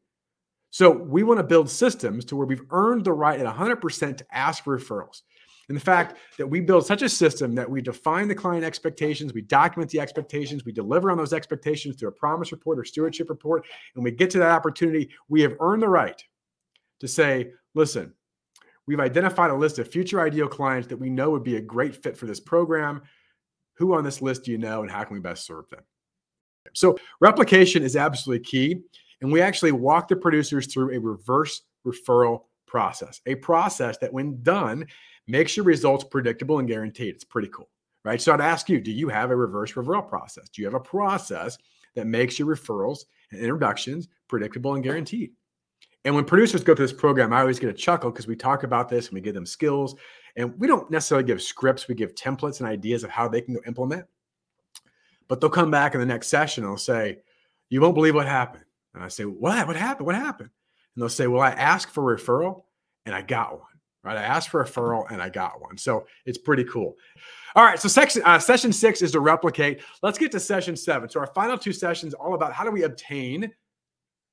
So 0.70 0.90
we 0.90 1.22
want 1.22 1.38
to 1.38 1.44
build 1.44 1.68
systems 1.68 2.24
to 2.26 2.36
where 2.36 2.46
we've 2.46 2.64
earned 2.70 3.04
the 3.04 3.12
right 3.12 3.38
at 3.38 3.46
100% 3.46 4.16
to 4.16 4.26
ask 4.32 4.64
for 4.64 4.78
referrals. 4.78 5.20
And 5.68 5.76
the 5.76 5.84
fact 5.84 6.16
that 6.38 6.46
we 6.46 6.60
build 6.60 6.86
such 6.86 7.02
a 7.02 7.08
system 7.08 7.54
that 7.54 7.70
we 7.70 7.80
define 7.80 8.28
the 8.28 8.34
client 8.34 8.64
expectations, 8.64 9.32
we 9.32 9.42
document 9.42 9.90
the 9.90 10.00
expectations, 10.00 10.64
we 10.64 10.72
deliver 10.72 11.10
on 11.10 11.18
those 11.18 11.32
expectations 11.32 11.96
through 11.96 12.08
a 12.08 12.12
promise 12.12 12.52
report 12.52 12.78
or 12.78 12.84
stewardship 12.84 13.28
report, 13.30 13.64
and 13.94 14.02
we 14.02 14.10
get 14.10 14.30
to 14.30 14.38
that 14.38 14.50
opportunity, 14.50 15.10
we 15.28 15.40
have 15.42 15.54
earned 15.60 15.82
the 15.82 15.88
right 15.88 16.22
to 17.00 17.08
say, 17.08 17.52
listen, 17.74 18.12
we've 18.86 19.00
identified 19.00 19.50
a 19.50 19.54
list 19.54 19.78
of 19.78 19.88
future 19.88 20.20
ideal 20.20 20.48
clients 20.48 20.88
that 20.88 20.96
we 20.96 21.10
know 21.10 21.30
would 21.30 21.44
be 21.44 21.56
a 21.56 21.60
great 21.60 21.94
fit 21.94 22.16
for 22.16 22.26
this 22.26 22.40
program. 22.40 23.02
Who 23.74 23.94
on 23.94 24.04
this 24.04 24.20
list 24.20 24.44
do 24.44 24.52
you 24.52 24.58
know, 24.58 24.82
and 24.82 24.90
how 24.90 25.04
can 25.04 25.14
we 25.14 25.20
best 25.20 25.46
serve 25.46 25.68
them? 25.70 25.82
So, 26.74 26.96
replication 27.20 27.82
is 27.82 27.96
absolutely 27.96 28.44
key. 28.44 28.82
And 29.20 29.30
we 29.30 29.40
actually 29.40 29.72
walk 29.72 30.08
the 30.08 30.16
producers 30.16 30.66
through 30.66 30.94
a 30.94 31.00
reverse 31.00 31.62
referral 31.86 32.42
process, 32.66 33.20
a 33.26 33.36
process 33.36 33.98
that, 33.98 34.12
when 34.12 34.42
done, 34.42 34.86
makes 35.28 35.56
your 35.56 35.64
results 35.64 36.04
predictable 36.04 36.58
and 36.58 36.66
guaranteed. 36.66 37.14
It's 37.14 37.24
pretty 37.24 37.48
cool, 37.48 37.70
right? 38.04 38.20
So 38.20 38.32
I'd 38.32 38.40
ask 38.40 38.68
you, 38.68 38.80
do 38.80 38.90
you 38.90 39.08
have 39.08 39.30
a 39.30 39.36
reverse 39.36 39.72
referral 39.72 40.08
process? 40.08 40.48
Do 40.48 40.60
you 40.60 40.66
have 40.66 40.74
a 40.74 40.80
process 40.80 41.56
that 41.94 42.06
makes 42.06 42.38
your 42.38 42.48
referrals 42.48 43.04
and 43.30 43.40
introductions 43.40 44.08
predictable 44.28 44.74
and 44.74 44.82
guaranteed? 44.82 45.32
And 46.04 46.14
when 46.14 46.24
producers 46.24 46.64
go 46.64 46.74
through 46.74 46.86
this 46.86 46.92
program, 46.92 47.32
I 47.32 47.40
always 47.40 47.60
get 47.60 47.70
a 47.70 47.74
chuckle 47.74 48.10
because 48.10 48.26
we 48.26 48.34
talk 48.34 48.64
about 48.64 48.88
this 48.88 49.06
and 49.06 49.14
we 49.14 49.20
give 49.20 49.34
them 49.34 49.46
skills. 49.46 49.94
And 50.34 50.58
we 50.58 50.66
don't 50.66 50.90
necessarily 50.90 51.24
give 51.24 51.40
scripts, 51.40 51.86
we 51.86 51.94
give 51.94 52.14
templates 52.14 52.58
and 52.58 52.68
ideas 52.68 53.04
of 53.04 53.10
how 53.10 53.28
they 53.28 53.40
can 53.40 53.54
go 53.54 53.60
implement. 53.66 54.06
But 55.28 55.40
they'll 55.40 55.50
come 55.50 55.70
back 55.70 55.94
in 55.94 56.00
the 56.00 56.06
next 56.06 56.28
session 56.28 56.64
and 56.64 56.72
they'll 56.72 56.78
say, 56.78 57.18
You 57.70 57.80
won't 57.80 57.94
believe 57.94 58.14
what 58.14 58.26
happened. 58.26 58.64
And 58.94 59.02
I 59.02 59.08
say, 59.08 59.24
What? 59.24 59.66
What 59.66 59.76
happened? 59.76 60.06
What 60.06 60.14
happened? 60.14 60.50
And 60.94 61.02
they'll 61.02 61.08
say, 61.08 61.26
Well, 61.26 61.42
I 61.42 61.50
asked 61.50 61.92
for 61.92 62.02
referral 62.02 62.64
and 63.06 63.14
I 63.14 63.22
got 63.22 63.52
one. 63.52 63.68
Right. 64.04 64.16
I 64.16 64.22
asked 64.22 64.48
for 64.48 64.60
a 64.60 64.64
referral 64.64 65.08
and 65.12 65.22
I 65.22 65.28
got 65.28 65.60
one. 65.60 65.78
So 65.78 66.06
it's 66.26 66.38
pretty 66.38 66.64
cool. 66.64 66.96
All 67.54 67.64
right. 67.64 67.78
So 67.78 67.88
section 67.88 68.22
uh, 68.24 68.40
session 68.40 68.72
six 68.72 69.00
is 69.00 69.12
to 69.12 69.20
replicate. 69.20 69.80
Let's 70.02 70.18
get 70.18 70.32
to 70.32 70.40
session 70.40 70.74
seven. 70.74 71.08
So 71.08 71.20
our 71.20 71.28
final 71.28 71.56
two 71.56 71.72
sessions 71.72 72.12
all 72.12 72.34
about 72.34 72.52
how 72.52 72.64
do 72.64 72.72
we 72.72 72.82
obtain 72.82 73.52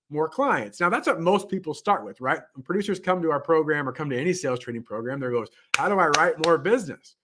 more 0.09 0.27
clients. 0.27 0.79
Now 0.79 0.89
that's 0.89 1.07
what 1.07 1.19
most 1.19 1.49
people 1.49 1.75
start 1.75 2.03
with, 2.03 2.19
right? 2.19 2.39
When 2.55 2.63
producers 2.63 2.99
come 2.99 3.21
to 3.21 3.31
our 3.31 3.39
program 3.39 3.87
or 3.87 3.91
come 3.91 4.09
to 4.09 4.19
any 4.19 4.33
sales 4.33 4.59
training 4.59 4.83
program, 4.83 5.19
there 5.19 5.29
goes, 5.29 5.49
how 5.77 5.87
do 5.87 5.99
I 5.99 6.07
write 6.07 6.43
more 6.43 6.57
business? 6.57 7.15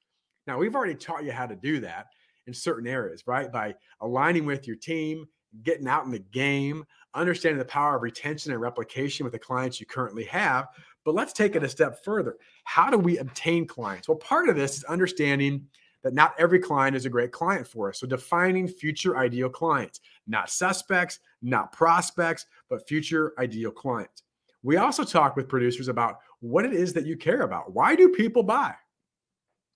Now 0.45 0.59
we've 0.59 0.75
already 0.75 0.93
taught 0.93 1.23
you 1.23 1.31
how 1.31 1.47
to 1.47 1.55
do 1.55 1.79
that 1.79 2.07
in 2.47 2.53
certain 2.53 2.87
areas, 2.87 3.23
right? 3.27 3.51
By 3.51 3.75
aligning 4.01 4.45
with 4.45 4.67
your 4.67 4.75
team, 4.75 5.25
getting 5.63 5.87
out 5.87 6.05
in 6.05 6.11
the 6.11 6.19
game, 6.19 6.83
understanding 7.13 7.59
the 7.59 7.65
power 7.65 7.95
of 7.95 8.03
retention 8.03 8.51
and 8.51 8.61
replication 8.61 9.23
with 9.23 9.33
the 9.33 9.39
clients 9.39 9.79
you 9.79 9.85
currently 9.85 10.25
have. 10.25 10.67
But 11.03 11.15
let's 11.15 11.33
take 11.33 11.55
it 11.55 11.63
a 11.63 11.69
step 11.69 12.03
further. 12.03 12.35
How 12.65 12.89
do 12.89 12.97
we 12.97 13.17
obtain 13.19 13.65
clients? 13.65 14.07
Well, 14.07 14.17
part 14.17 14.49
of 14.49 14.55
this 14.55 14.77
is 14.77 14.83
understanding 14.85 15.65
that 16.03 16.13
not 16.13 16.35
every 16.37 16.59
client 16.59 16.95
is 16.95 17.05
a 17.05 17.09
great 17.09 17.31
client 17.31 17.67
for 17.67 17.89
us. 17.89 17.99
So 17.99 18.07
defining 18.07 18.67
future 18.67 19.17
ideal 19.17 19.49
clients, 19.49 20.01
not 20.27 20.49
suspects, 20.49 21.19
not 21.41 21.71
prospects, 21.71 22.45
but 22.69 22.87
future 22.87 23.33
ideal 23.39 23.71
clients. 23.71 24.23
We 24.61 24.77
also 24.77 25.03
talk 25.03 25.35
with 25.35 25.47
producers 25.47 25.87
about 25.87 26.17
what 26.41 26.65
it 26.65 26.73
is 26.73 26.93
that 26.93 27.05
you 27.05 27.17
care 27.17 27.41
about. 27.41 27.73
Why 27.73 27.95
do 27.95 28.09
people 28.09 28.43
buy? 28.43 28.73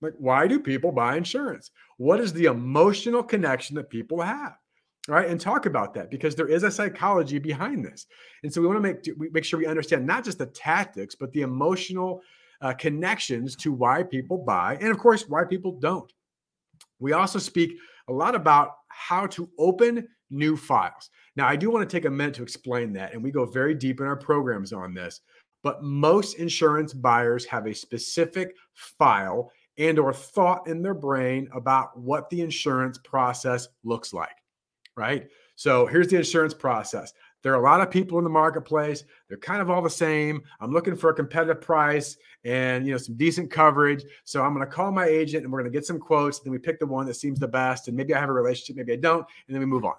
Like, 0.01 0.13
why 0.17 0.47
do 0.47 0.59
people 0.59 0.91
buy 0.91 1.17
insurance? 1.17 1.71
What 1.97 2.19
is 2.19 2.31
the 2.31 2.45
emotional 2.45 3.23
connection 3.23 3.75
that 3.75 3.89
people 3.89 4.21
have? 4.21 4.55
right 5.09 5.29
and 5.29 5.41
talk 5.41 5.65
about 5.65 5.93
that 5.93 6.11
because 6.11 6.35
there 6.35 6.47
is 6.47 6.63
a 6.63 6.71
psychology 6.71 7.39
behind 7.39 7.83
this 7.83 8.05
and 8.43 8.53
so 8.53 8.61
we 8.61 8.67
want 8.67 8.77
to 8.77 8.81
make 8.81 9.17
we 9.17 9.29
make 9.29 9.43
sure 9.43 9.59
we 9.59 9.65
understand 9.65 10.05
not 10.05 10.23
just 10.23 10.37
the 10.37 10.45
tactics 10.47 11.15
but 11.15 11.31
the 11.33 11.41
emotional 11.41 12.21
uh, 12.61 12.73
connections 12.73 13.55
to 13.55 13.71
why 13.71 14.03
people 14.03 14.37
buy 14.37 14.77
and 14.81 14.89
of 14.89 14.99
course 14.99 15.27
why 15.27 15.43
people 15.43 15.71
don't 15.79 16.13
we 16.99 17.13
also 17.13 17.39
speak 17.39 17.71
a 18.09 18.13
lot 18.13 18.35
about 18.35 18.71
how 18.89 19.25
to 19.25 19.49
open 19.57 20.07
new 20.29 20.55
files 20.55 21.09
now 21.35 21.47
i 21.47 21.55
do 21.55 21.69
want 21.69 21.87
to 21.87 21.97
take 21.97 22.05
a 22.05 22.09
minute 22.09 22.33
to 22.33 22.43
explain 22.43 22.93
that 22.93 23.13
and 23.13 23.23
we 23.23 23.31
go 23.31 23.45
very 23.45 23.73
deep 23.73 23.99
in 23.99 24.05
our 24.05 24.17
programs 24.17 24.73
on 24.73 24.93
this 24.93 25.21
but 25.63 25.81
most 25.81 26.35
insurance 26.35 26.93
buyers 26.93 27.45
have 27.45 27.65
a 27.65 27.73
specific 27.73 28.53
file 28.73 29.51
and 29.79 29.97
or 29.97 30.13
thought 30.13 30.67
in 30.67 30.83
their 30.83 30.93
brain 30.93 31.49
about 31.53 31.97
what 31.97 32.29
the 32.29 32.41
insurance 32.41 32.99
process 32.99 33.67
looks 33.83 34.13
like 34.13 34.35
right? 34.99 35.27
So 35.55 35.85
here's 35.87 36.09
the 36.09 36.17
insurance 36.17 36.53
process. 36.53 37.13
There 37.41 37.53
are 37.53 37.59
a 37.59 37.63
lot 37.63 37.79
of 37.79 37.89
people 37.89 38.17
in 38.17 38.25
the 38.25 38.29
marketplace. 38.29 39.05
They're 39.27 39.37
kind 39.37 39.61
of 39.61 39.69
all 39.69 39.81
the 39.81 39.89
same. 39.89 40.41
I'm 40.59 40.71
looking 40.71 40.95
for 40.95 41.09
a 41.09 41.13
competitive 41.13 41.61
price 41.61 42.17
and 42.43 42.85
you 42.85 42.91
know 42.91 42.97
some 42.97 43.15
decent 43.15 43.49
coverage. 43.49 44.03
So 44.25 44.43
I'm 44.43 44.53
going 44.53 44.65
to 44.65 44.71
call 44.71 44.91
my 44.91 45.05
agent 45.05 45.45
and 45.45 45.51
we're 45.51 45.61
going 45.61 45.71
to 45.71 45.75
get 45.77 45.85
some 45.85 45.99
quotes. 45.99 46.39
Then 46.39 46.51
we 46.51 46.59
pick 46.59 46.79
the 46.79 46.85
one 46.85 47.05
that 47.05 47.13
seems 47.13 47.39
the 47.39 47.47
best. 47.47 47.87
And 47.87 47.95
maybe 47.95 48.13
I 48.13 48.19
have 48.19 48.29
a 48.29 48.33
relationship, 48.33 48.75
maybe 48.75 48.93
I 48.93 48.97
don't, 48.97 49.25
and 49.47 49.55
then 49.55 49.59
we 49.59 49.65
move 49.65 49.85
on. 49.85 49.95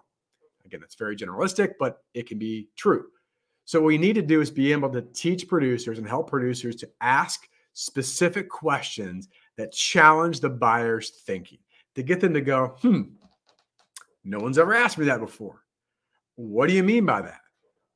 Again, 0.66 0.80
that's 0.80 0.94
very 0.94 1.16
generalistic, 1.16 1.72
but 1.80 2.02
it 2.12 2.28
can 2.28 2.38
be 2.38 2.68
true. 2.76 3.06
So 3.64 3.80
what 3.80 3.86
we 3.86 3.98
need 3.98 4.14
to 4.14 4.22
do 4.22 4.42
is 4.42 4.50
be 4.50 4.72
able 4.72 4.90
to 4.90 5.02
teach 5.02 5.48
producers 5.48 5.98
and 5.98 6.06
help 6.06 6.28
producers 6.28 6.76
to 6.76 6.90
ask 7.00 7.48
specific 7.72 8.50
questions 8.50 9.28
that 9.60 9.72
challenge 9.72 10.40
the 10.40 10.48
buyer's 10.48 11.10
thinking 11.10 11.58
to 11.94 12.02
get 12.02 12.20
them 12.20 12.32
to 12.34 12.40
go, 12.40 12.76
hmm, 12.80 13.02
no 14.24 14.38
one's 14.38 14.58
ever 14.58 14.74
asked 14.74 14.98
me 14.98 15.04
that 15.06 15.20
before. 15.20 15.62
What 16.36 16.68
do 16.68 16.74
you 16.74 16.82
mean 16.82 17.04
by 17.04 17.22
that? 17.22 17.40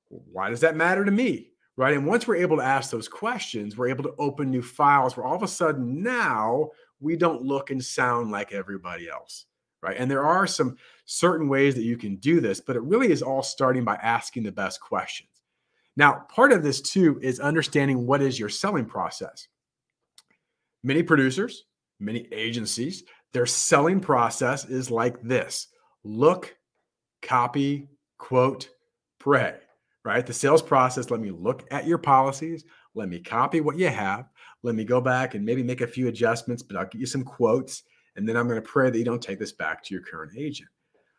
Why 0.08 0.50
does 0.50 0.60
that 0.60 0.76
matter 0.76 1.04
to 1.04 1.10
me? 1.10 1.50
Right. 1.76 1.96
And 1.96 2.06
once 2.06 2.28
we're 2.28 2.36
able 2.36 2.58
to 2.58 2.62
ask 2.62 2.90
those 2.90 3.08
questions, 3.08 3.76
we're 3.76 3.88
able 3.88 4.04
to 4.04 4.14
open 4.18 4.48
new 4.48 4.62
files 4.62 5.16
where 5.16 5.26
all 5.26 5.34
of 5.34 5.42
a 5.42 5.48
sudden 5.48 6.02
now 6.02 6.70
we 7.00 7.16
don't 7.16 7.42
look 7.42 7.70
and 7.70 7.84
sound 7.84 8.30
like 8.30 8.52
everybody 8.52 9.08
else. 9.08 9.46
Right. 9.82 9.96
And 9.98 10.08
there 10.08 10.24
are 10.24 10.46
some 10.46 10.76
certain 11.06 11.48
ways 11.48 11.74
that 11.74 11.82
you 11.82 11.96
can 11.96 12.16
do 12.16 12.40
this, 12.40 12.60
but 12.60 12.76
it 12.76 12.82
really 12.82 13.10
is 13.10 13.22
all 13.22 13.42
starting 13.42 13.84
by 13.84 13.96
asking 13.96 14.44
the 14.44 14.52
best 14.52 14.80
questions. 14.80 15.30
Now, 15.96 16.26
part 16.28 16.52
of 16.52 16.62
this 16.62 16.80
too 16.80 17.18
is 17.22 17.40
understanding 17.40 18.06
what 18.06 18.22
is 18.22 18.38
your 18.38 18.48
selling 18.48 18.86
process. 18.86 19.48
Many 20.84 21.02
producers, 21.02 21.64
many 21.98 22.28
agencies, 22.30 23.04
their 23.32 23.46
selling 23.46 24.00
process 24.00 24.66
is 24.66 24.90
like 24.90 25.20
this 25.22 25.68
look, 26.04 26.54
copy, 27.22 27.88
quote, 28.18 28.68
pray, 29.18 29.56
right? 30.04 30.26
The 30.26 30.34
sales 30.34 30.60
process, 30.60 31.10
let 31.10 31.20
me 31.20 31.30
look 31.30 31.64
at 31.70 31.86
your 31.86 31.96
policies, 31.96 32.64
Let 32.94 33.08
me 33.08 33.18
copy 33.18 33.60
what 33.60 33.78
you 33.78 33.88
have. 33.88 34.26
Let 34.62 34.74
me 34.74 34.84
go 34.84 35.00
back 35.00 35.34
and 35.34 35.44
maybe 35.44 35.62
make 35.62 35.80
a 35.80 35.86
few 35.86 36.08
adjustments, 36.08 36.62
but 36.62 36.76
I'll 36.76 36.84
get 36.84 37.00
you 37.00 37.06
some 37.06 37.24
quotes. 37.24 37.82
And 38.16 38.28
then 38.28 38.36
I'm 38.36 38.46
going 38.46 38.62
to 38.62 38.68
pray 38.68 38.90
that 38.90 38.98
you 38.98 39.04
don't 39.04 39.22
take 39.22 39.38
this 39.38 39.52
back 39.52 39.82
to 39.84 39.94
your 39.94 40.02
current 40.02 40.32
agent. 40.38 40.68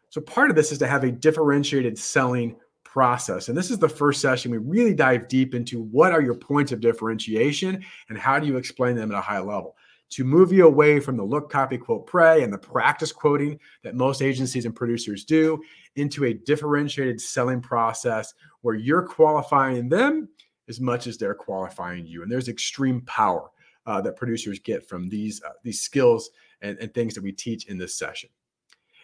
So 0.09 0.21
part 0.21 0.49
of 0.49 0.55
this 0.55 0.71
is 0.71 0.77
to 0.77 0.87
have 0.87 1.03
a 1.03 1.11
differentiated 1.11 1.97
selling 1.97 2.55
process. 2.95 3.49
And 3.49 3.57
this 3.57 3.71
is 3.71 3.77
the 3.77 3.89
first 3.89 4.21
session 4.21 4.51
we 4.51 4.57
really 4.57 4.93
dive 4.93 5.27
deep 5.27 5.53
into 5.53 5.81
what 5.81 6.13
are 6.13 6.21
your 6.21 6.33
points 6.33 6.71
of 6.71 6.79
differentiation 6.79 7.83
and 8.07 8.17
how 8.17 8.39
do 8.39 8.47
you 8.47 8.55
explain 8.55 8.95
them 8.95 9.11
at 9.11 9.17
a 9.17 9.21
high 9.21 9.41
level 9.41 9.75
to 10.11 10.23
move 10.23 10.53
you 10.53 10.65
away 10.65 11.01
from 11.01 11.17
the 11.17 11.23
look, 11.23 11.51
copy, 11.51 11.77
quote, 11.77 12.07
pray 12.07 12.41
and 12.41 12.53
the 12.53 12.57
practice 12.57 13.11
quoting 13.11 13.59
that 13.83 13.95
most 13.95 14.21
agencies 14.21 14.63
and 14.63 14.73
producers 14.73 15.25
do 15.25 15.61
into 15.97 16.23
a 16.23 16.33
differentiated 16.33 17.19
selling 17.19 17.59
process 17.59 18.33
where 18.61 18.75
you're 18.75 19.05
qualifying 19.05 19.89
them 19.89 20.29
as 20.69 20.79
much 20.79 21.05
as 21.05 21.17
they're 21.17 21.35
qualifying 21.35 22.07
you. 22.07 22.23
And 22.23 22.31
there's 22.31 22.47
extreme 22.47 23.01
power 23.01 23.49
uh, 23.85 23.99
that 24.03 24.15
producers 24.15 24.57
get 24.59 24.87
from 24.87 25.09
these, 25.09 25.43
uh, 25.45 25.51
these 25.63 25.81
skills 25.81 26.29
and, 26.61 26.77
and 26.79 26.93
things 26.93 27.13
that 27.15 27.23
we 27.23 27.33
teach 27.33 27.65
in 27.65 27.77
this 27.77 27.97
session. 27.97 28.29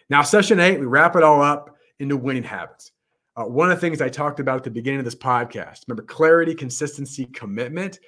Now, 0.08 0.22
session 0.22 0.60
eight, 0.60 0.80
we 0.80 0.86
wrap 0.86 1.14
it 1.14 1.22
all 1.22 1.42
up 1.42 1.76
into 1.98 2.16
winning 2.16 2.42
habits. 2.42 2.92
Uh, 3.36 3.44
one 3.44 3.70
of 3.70 3.76
the 3.76 3.80
things 3.80 4.00
I 4.00 4.08
talked 4.08 4.40
about 4.40 4.58
at 4.58 4.64
the 4.64 4.70
beginning 4.70 4.98
of 4.98 5.04
this 5.04 5.14
podcast, 5.14 5.88
remember 5.88 6.02
clarity, 6.02 6.54
consistency, 6.54 7.24
commitment. 7.26 7.98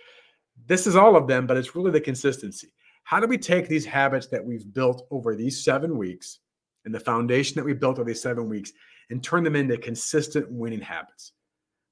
This 0.67 0.87
is 0.87 0.97
all 0.97 1.17
of 1.17 1.27
them, 1.27 1.47
but 1.47 1.57
it's 1.57 1.75
really 1.75 1.91
the 1.91 2.01
consistency. 2.01 2.69
How 3.05 3.21
do 3.21 3.27
we 3.27 3.39
take 3.39 3.69
these 3.69 3.87
habits 3.87 4.27
that 4.29 4.45
we've 4.45 4.73
built 4.73 5.07
over 5.11 5.35
these 5.35 5.65
seven 5.65 5.97
weeks 5.97 6.41
and 6.85 6.95
the 6.95 7.01
foundation 7.01 7.55
that 7.57 7.65
we 7.65 7.73
built 7.73 7.99
over 7.99 8.09
these 8.09 8.23
seven 8.23 8.49
weeks 8.49 8.73
and 9.11 9.23
turn 9.23 9.45
them 9.45 9.57
into 9.57 9.77
consistent 9.79 10.51
winning 10.51 10.81
habits? 10.81 11.33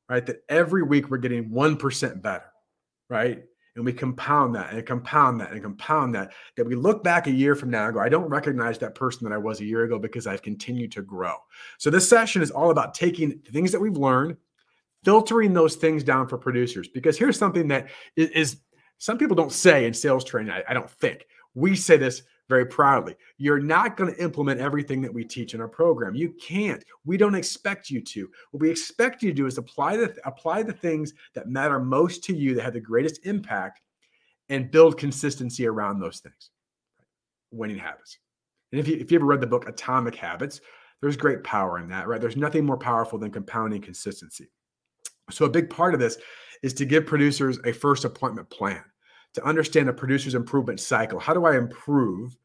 Right? 0.09 0.25
That 0.27 0.43
every 0.49 0.83
week 0.83 1.11
we're 1.11 1.19
getting 1.19 1.51
1% 1.51 2.23
better, 2.23 2.53
right? 3.09 3.45
And 3.77 3.85
we 3.85 3.93
compound 3.93 4.55
that 4.55 4.73
and 4.73 4.87
compound 4.87 5.41
that 5.41 5.53
and 5.53 5.63
compound 5.63 6.15
that 6.15 6.33
that 6.57 6.67
we 6.67 6.75
look 6.75 7.03
back 7.03 7.27
a 7.27 7.31
year 7.31 7.55
from 7.55 7.71
now 7.71 7.87
and 7.87 7.95
go 7.95 8.01
i 8.01 8.09
don't 8.09 8.29
recognize 8.29 8.79
that 8.79 8.95
person 8.95 9.25
that 9.25 9.35
i 9.35 9.39
was 9.39 9.61
a 9.61 9.65
year 9.65 9.85
ago 9.85 9.99
because 9.99 10.27
i've 10.27 10.43
continued 10.43 10.93
to 10.93 11.03
grow. 11.03 11.35
So 11.79 11.91
this 11.91 12.09
session 12.09 12.43
is 12.43 12.51
all 12.51 12.71
about 12.71 12.95
taking 12.95 13.39
things 13.39 13.73
that 13.73 13.81
we've 13.81 13.97
learned 13.97 14.37
filtering 15.05 15.53
those 15.53 15.77
things 15.77 16.05
down 16.05 16.29
for 16.29 16.39
producers 16.39 16.89
because 16.89 17.19
here's 17.19 17.39
something 17.39 17.69
that 17.69 17.89
is, 18.17 18.31
is 18.31 18.57
some 18.99 19.19
people 19.19 19.35
don't 19.35 19.53
say 19.53 19.87
in 19.87 19.95
sales 19.95 20.25
training 20.25 20.53
I, 20.53 20.63
I 20.69 20.75
don't 20.75 20.91
think. 20.91 21.27
We 21.55 21.77
say 21.77 21.97
this 21.97 22.23
very 22.49 22.67
proudly. 22.67 23.15
You're 23.39 23.61
not 23.61 23.97
going 23.97 24.15
to 24.15 24.23
implement 24.23 24.61
everything 24.61 25.01
that 25.03 25.13
we 25.13 25.25
teach 25.25 25.55
in 25.55 25.61
our 25.61 25.69
program. 25.69 26.15
You 26.15 26.35
can't. 26.41 26.85
We 27.05 27.17
don't 27.17 27.35
expect 27.35 27.91
you 27.91 28.01
to. 28.01 28.29
What 28.51 28.61
we 28.61 28.71
expect 28.71 29.23
you 29.23 29.31
to 29.31 29.35
do 29.35 29.47
is 29.47 29.59
apply 29.59 29.97
the 29.97 30.15
apply 30.25 30.63
the 30.65 30.73
things 30.73 31.15
that 31.35 31.49
matter 31.49 31.79
most 31.79 32.25
to 32.25 32.37
you 32.37 32.55
that 32.55 32.63
have 32.63 32.75
the 32.75 32.81
greatest 32.81 33.25
impact 33.27 33.81
and 34.49 34.71
build 34.71 34.99
consistency 34.99 35.67
around 35.67 35.99
those 35.99 36.21
things. 36.21 36.51
Winning 37.53 37.79
habits. 37.79 38.19
And 38.73 38.81
if 38.81 38.89
you 38.89 38.97
if 38.97 39.11
you 39.11 39.19
ever 39.19 39.27
read 39.27 39.41
the 39.41 39.47
book 39.47 39.69
Atomic 39.69 40.15
Habits, 40.15 40.61
there's 41.01 41.17
great 41.17 41.43
power 41.45 41.79
in 41.79 41.89
that, 41.89 42.07
right? 42.07 42.21
There's 42.21 42.37
nothing 42.37 42.65
more 42.65 42.79
powerful 42.79 43.19
than 43.19 43.31
compounding 43.31 43.83
consistency. 43.83 44.51
So 45.31 45.45
a 45.45 45.51
big 45.51 45.71
part 45.71 45.95
of 45.95 46.01
this 46.01 46.19
is 46.63 46.75
to 46.75 46.85
give 46.85 47.07
producers 47.07 47.59
a 47.65 47.73
first 47.73 48.05
appointment 48.05 48.51
plan 48.51 48.83
to 49.35 49.45
understand 49.45 49.89
a 49.89 49.93
producer's 49.93 50.35
improvement 50.35 50.81
cycle. 50.81 51.19
How 51.19 51.35
do 51.35 51.47
I 51.47 51.57
improve 51.57 52.37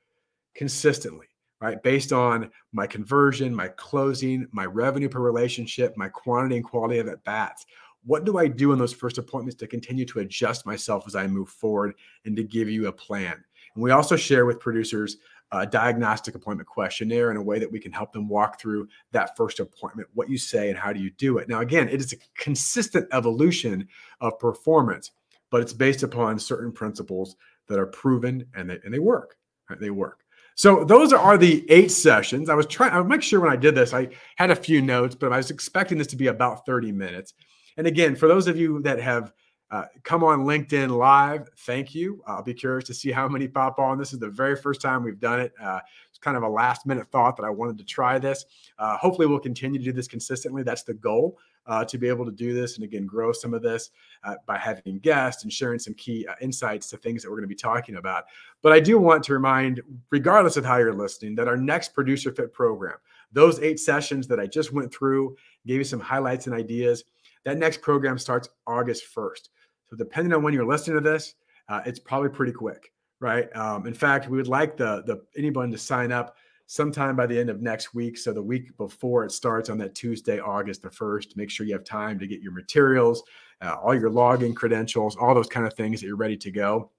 consistently, 0.56 1.28
right? 1.62 1.82
Based 1.84 2.12
on 2.12 2.50
my 2.72 2.88
conversion, 2.88 3.54
my 3.54 3.68
closing, 3.70 4.48
my 4.52 4.66
revenue 4.66 5.10
per 5.10 5.20
relationship, 5.20 5.96
my 5.98 6.10
quantity 6.10 6.58
and 6.58 6.66
quality 6.66 7.00
of 7.00 7.08
at 7.08 7.24
bats. 7.24 7.66
What 8.06 8.24
do 8.26 8.38
I 8.38 8.48
do 8.48 8.72
in 8.72 8.80
those 8.80 8.94
first 8.94 9.18
appointments 9.18 9.60
to 9.60 9.68
continue 9.68 10.06
to 10.06 10.20
adjust 10.20 10.66
myself 10.66 11.04
as 11.08 11.16
I 11.16 11.28
move 11.28 11.50
forward 11.50 11.94
and 12.26 12.36
to 12.38 12.44
give 12.44 12.70
you 12.70 12.88
a 12.88 12.92
plan? 12.92 13.44
And 13.76 13.84
we 13.84 13.92
also 13.92 14.16
share 14.16 14.46
with 14.46 14.60
producers 14.60 15.18
a 15.52 15.66
diagnostic 15.66 16.36
appointment 16.36 16.68
questionnaire 16.68 17.32
in 17.32 17.38
a 17.38 17.42
way 17.42 17.60
that 17.60 17.72
we 17.72 17.80
can 17.80 17.92
help 17.92 18.12
them 18.12 18.28
walk 18.28 18.60
through 18.60 18.88
that 19.12 19.38
first 19.38 19.60
appointment, 19.60 20.08
what 20.14 20.30
you 20.30 20.38
say 20.38 20.70
and 20.70 20.78
how 20.78 20.92
do 20.92 21.00
you 21.00 21.10
do 21.12 21.38
it. 21.38 21.48
Now, 21.48 21.62
again, 21.62 21.88
it 21.88 22.02
is 22.02 22.14
a 22.14 22.18
consistent 22.36 23.08
evolution 23.12 23.88
of 24.20 24.40
performance 24.40 25.12
but 25.50 25.62
it's 25.62 25.74
based 25.74 26.04
upon 26.04 26.40
certain 26.40 26.72
principles 26.72 27.36
that 27.68 27.80
are 27.80 27.88
proven 27.88 28.46
and 28.56 28.70
they, 28.70 28.80
and 28.84 28.94
they 28.94 29.00
work. 29.00 29.38
Right? 29.70 29.80
They 29.80 29.90
work. 29.90 30.24
So 30.56 30.84
those 30.84 31.14
are 31.14 31.38
the 31.38 31.70
eight 31.70 31.92
sessions. 31.92 32.50
I 32.50 32.56
was 32.56 32.66
trying, 32.66 32.92
I 32.92 33.02
make 33.04 33.22
sure 33.22 33.40
when 33.40 33.52
I 33.52 33.56
did 33.56 33.76
this, 33.76 33.94
I 33.94 34.10
had 34.38 34.50
a 34.50 34.56
few 34.56 34.82
notes, 34.82 35.14
but 35.14 35.32
I 35.32 35.38
was 35.38 35.52
expecting 35.52 36.00
this 36.00 36.08
to 36.08 36.16
be 36.16 36.28
about 36.28 36.66
30 36.66 36.92
minutes. 36.92 37.36
And 37.78 37.86
again, 37.86 38.16
for 38.16 38.28
those 38.28 38.48
of 38.48 38.58
you 38.58 38.82
that 38.82 39.00
have 39.00 39.34
uh, 39.70 39.84
come 40.04 40.24
on 40.24 40.46
LinkedIn 40.46 40.90
Live, 40.90 41.48
thank 41.60 41.94
you. 41.94 42.24
I'll 42.26 42.42
be 42.42 42.54
curious 42.54 42.88
to 42.88 42.94
see 42.94 43.12
how 43.12 43.28
many 43.28 43.48
pop 43.48 43.78
on. 43.78 44.00
This 44.00 44.14
is 44.14 44.20
the 44.20 44.30
very 44.30 44.56
first 44.56 44.82
time 44.82 45.04
we've 45.04 45.20
done 45.20 45.42
it. 45.42 45.54
Uh, 45.62 45.80
it's 46.10 46.18
kind 46.18 46.38
of 46.38 46.44
a 46.44 46.50
last 46.50 46.88
minute 46.88 47.08
thought 47.12 47.36
that 47.38 47.44
I 47.44 47.50
wanted 47.50 47.78
to 47.80 47.84
try 47.84 48.18
this. 48.18 48.46
Uh, 48.80 48.98
hopefully, 48.98 49.28
we'll 49.28 49.40
continue 49.40 49.78
to 49.78 49.86
do 49.86 49.92
this 49.92 50.08
consistently. 50.08 50.64
That's 50.64 50.84
the 50.84 50.94
goal 50.94 51.38
uh, 51.68 51.84
to 51.86 51.98
be 51.98 52.08
able 52.08 52.26
to 52.26 52.32
do 52.32 52.54
this 52.54 52.76
and 52.76 52.84
again 52.84 53.06
grow 53.06 53.32
some 53.32 53.54
of 53.54 53.62
this 53.62 53.90
uh, 54.24 54.36
by 54.46 54.58
having 54.58 55.00
guests 55.00 55.44
and 55.44 55.52
sharing 55.52 55.80
some 55.80 55.94
key 55.96 56.26
uh, 56.28 56.34
insights 56.42 56.90
to 56.90 56.98
things 56.98 57.22
that 57.22 57.30
we're 57.30 57.38
going 57.38 57.44
to 57.44 57.48
be 57.48 57.56
talking 57.56 57.96
about. 57.96 58.26
But 58.62 58.74
I 58.74 58.80
do 58.80 58.98
want 58.98 59.24
to 59.26 59.34
remind, 59.34 59.82
regardless 60.10 60.58
of 60.58 60.66
how 60.66 60.78
you're 60.78 60.94
listening, 60.94 61.36
that 61.36 61.48
our 61.48 61.58
next 61.58 61.94
Producer 61.94 62.32
Fit 62.32 62.54
program, 62.54 62.98
those 63.32 63.60
eight 63.60 63.80
sessions 63.80 64.28
that 64.28 64.40
I 64.40 64.48
just 64.48 64.72
went 64.72 64.94
through, 64.94 65.36
gave 65.66 65.78
you 65.78 65.84
some 65.84 66.00
highlights 66.00 66.48
and 66.48 66.56
ideas. 66.56 67.04
That 67.46 67.58
next 67.58 67.82
program 67.82 68.18
starts 68.18 68.50
August 68.66 69.06
1st. 69.16 69.50
So 69.90 69.96
depending 69.96 70.34
on 70.34 70.44
when 70.44 70.54
you're 70.54 70.66
listening 70.66 71.02
to 71.02 71.10
this, 71.10 71.36
uh, 71.70 71.82
it's 71.86 72.00
probably 72.00 72.30
pretty 72.30 72.52
quick, 72.52 72.92
right? 73.20 73.54
Um, 73.56 73.88
in 73.88 73.94
fact, 73.94 74.30
we 74.30 74.38
would 74.38 74.48
like 74.48 74.78
the 74.78 75.04
the 75.06 75.22
anyone 75.38 75.72
to 75.72 75.78
sign 75.78 76.12
up 76.12 76.36
sometime 76.68 77.16
by 77.16 77.26
the 77.26 77.40
end 77.40 77.50
of 77.50 77.62
next 77.62 77.96
week. 77.96 78.18
So 78.18 78.34
the 78.34 78.44
week 78.44 78.76
before 78.78 79.24
it 79.24 79.32
starts 79.32 79.70
on 79.70 79.78
that 79.80 79.96
Tuesday, 79.96 80.40
August 80.40 80.84
the 80.84 80.90
1st, 80.90 81.36
make 81.36 81.50
sure 81.50 81.66
you 81.66 81.74
have 81.74 81.86
time 81.86 82.20
to 82.20 82.28
get 82.28 82.42
your 82.42 82.52
materials, 82.52 83.24
uh, 83.62 83.76
all 83.82 83.96
your 83.96 84.12
login 84.12 84.56
credentials, 84.56 85.16
all 85.16 85.34
those 85.34 85.48
kind 85.48 85.66
of 85.66 85.74
things 85.74 86.00
that 86.00 86.08
you're 86.08 86.18
ready 86.18 86.38
to 86.38 86.52
go. 86.52 86.92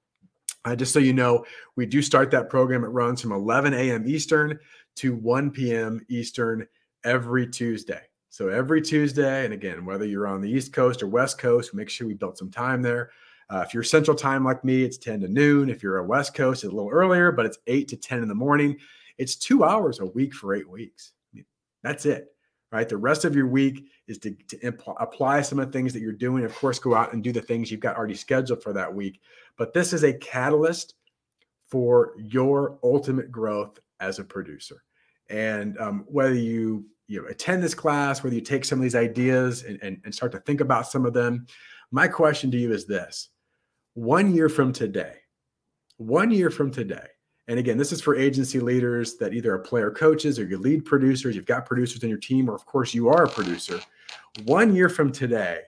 Uh, 0.64 0.74
just 0.74 0.92
so 0.92 0.98
you 0.98 1.12
know, 1.12 1.44
we 1.76 1.87
do 1.87 2.02
start 2.02 2.31
that 2.31 2.48
program. 2.50 2.83
It 2.83 2.88
runs 2.88 3.20
from 3.20 3.33
11 3.33 3.74
a.m. 3.74 4.09
Eastern 4.09 4.59
to 4.96 5.14
1 5.14 5.50
p.m. 5.50 6.04
Eastern 6.09 6.66
every 7.04 7.46
Tuesday. 7.46 8.02
So 8.31 8.48
every 8.48 8.83
Tuesday, 8.83 9.44
and 9.44 9.54
again, 9.54 9.85
whether 9.85 10.04
you're 10.04 10.26
on 10.26 10.40
the 10.40 10.50
East 10.50 10.72
Coast 10.72 11.02
or 11.02 11.09
West 11.09 11.38
Coast, 11.38 11.74
make 11.74 11.88
sure 11.88 12.07
we 12.07 12.14
built 12.14 12.38
some 12.38 12.50
time 12.50 12.83
there. 12.83 13.11
Uh, 13.50 13.64
if 13.66 13.72
you're 13.72 13.83
Central 13.83 14.16
Time 14.16 14.44
like 14.44 14.64
me, 14.64 14.83
it's 14.83 14.98
10 14.98 15.20
to 15.20 15.28
noon. 15.28 15.70
If 15.70 15.83
you're 15.83 15.98
a 15.98 16.04
West 16.04 16.35
Coast, 16.35 16.64
it's 16.64 16.72
a 16.72 16.76
little 16.76 16.90
earlier, 16.90 17.33
but 17.33 17.46
it's 17.46 17.59
8 17.66 17.88
to 17.88 17.96
10 17.96 18.22
in 18.22 18.28
the 18.28 18.35
morning. 18.35 18.76
It's 19.18 19.37
two 19.37 19.64
hours 19.64 20.00
a 20.00 20.07
week 20.07 20.33
for 20.33 20.54
eight 20.54 20.68
weeks. 20.68 21.12
That's 21.83 22.07
it, 22.07 22.28
right? 22.72 22.88
The 22.88 22.96
rest 22.96 23.24
of 23.24 23.37
your 23.37 23.46
week 23.46 23.87
is 24.07 24.18
to, 24.18 24.31
to 24.48 24.59
impl- 24.59 24.96
apply 24.98 25.42
some 25.42 25.59
of 25.59 25.66
the 25.66 25.72
things 25.72 25.92
that 25.92 26.00
you're 26.00 26.12
doing. 26.12 26.44
Of 26.44 26.54
course, 26.54 26.78
go 26.78 26.94
out 26.94 27.12
and 27.12 27.22
do 27.22 27.33
the 27.33 27.42
things 27.42 27.70
you've 27.70 27.81
got 27.81 27.96
already 27.96 28.14
scheduled 28.14 28.62
for 28.62 28.72
that 28.72 28.92
week. 28.92 29.20
But 29.57 29.72
this 29.72 29.92
is 29.92 30.04
a 30.04 30.12
catalyst 30.12 30.94
for 31.66 32.14
your 32.16 32.78
ultimate 32.83 33.31
growth 33.31 33.78
as 34.00 34.18
a 34.18 34.24
producer. 34.24 34.83
And 35.28 35.78
um, 35.78 36.04
whether 36.09 36.35
you 36.35 36.87
you 37.07 37.22
know, 37.22 37.28
attend 37.28 37.62
this 37.62 37.74
class, 37.74 38.22
whether 38.22 38.35
you 38.35 38.42
take 38.42 38.64
some 38.64 38.78
of 38.78 38.83
these 38.83 38.94
ideas 38.94 39.64
and, 39.64 39.78
and, 39.83 40.00
and 40.04 40.14
start 40.14 40.33
to 40.33 40.40
think 40.40 40.61
about 40.61 40.87
some 40.87 41.07
of 41.07 41.14
them, 41.14 41.46
my 41.90 42.07
question 42.07 42.50
to 42.50 42.59
you 42.59 42.72
is 42.72 42.87
this: 42.87 43.31
One 43.94 44.35
year 44.35 44.48
from 44.48 44.72
today, 44.72 45.16
one 45.96 46.31
year 46.31 46.50
from 46.50 46.70
today, 46.70 47.07
and 47.48 47.58
again, 47.58 47.78
this 47.78 47.92
is 47.92 48.02
for 48.02 48.14
agency 48.14 48.61
leaders 48.61 49.16
that 49.16 49.32
either 49.32 49.54
are 49.54 49.58
player 49.58 49.90
coaches 49.90 50.38
or 50.38 50.44
you 50.44 50.58
lead 50.58 50.84
producers, 50.84 51.34
you've 51.34 51.46
got 51.46 51.64
producers 51.64 52.02
in 52.02 52.11
your 52.11 52.18
team, 52.18 52.48
or 52.48 52.54
of 52.54 52.66
course, 52.66 52.92
you 52.92 53.08
are 53.08 53.24
a 53.24 53.28
producer. 53.28 53.80
One 54.44 54.74
year 54.74 54.90
from 54.90 55.11
today, 55.11 55.62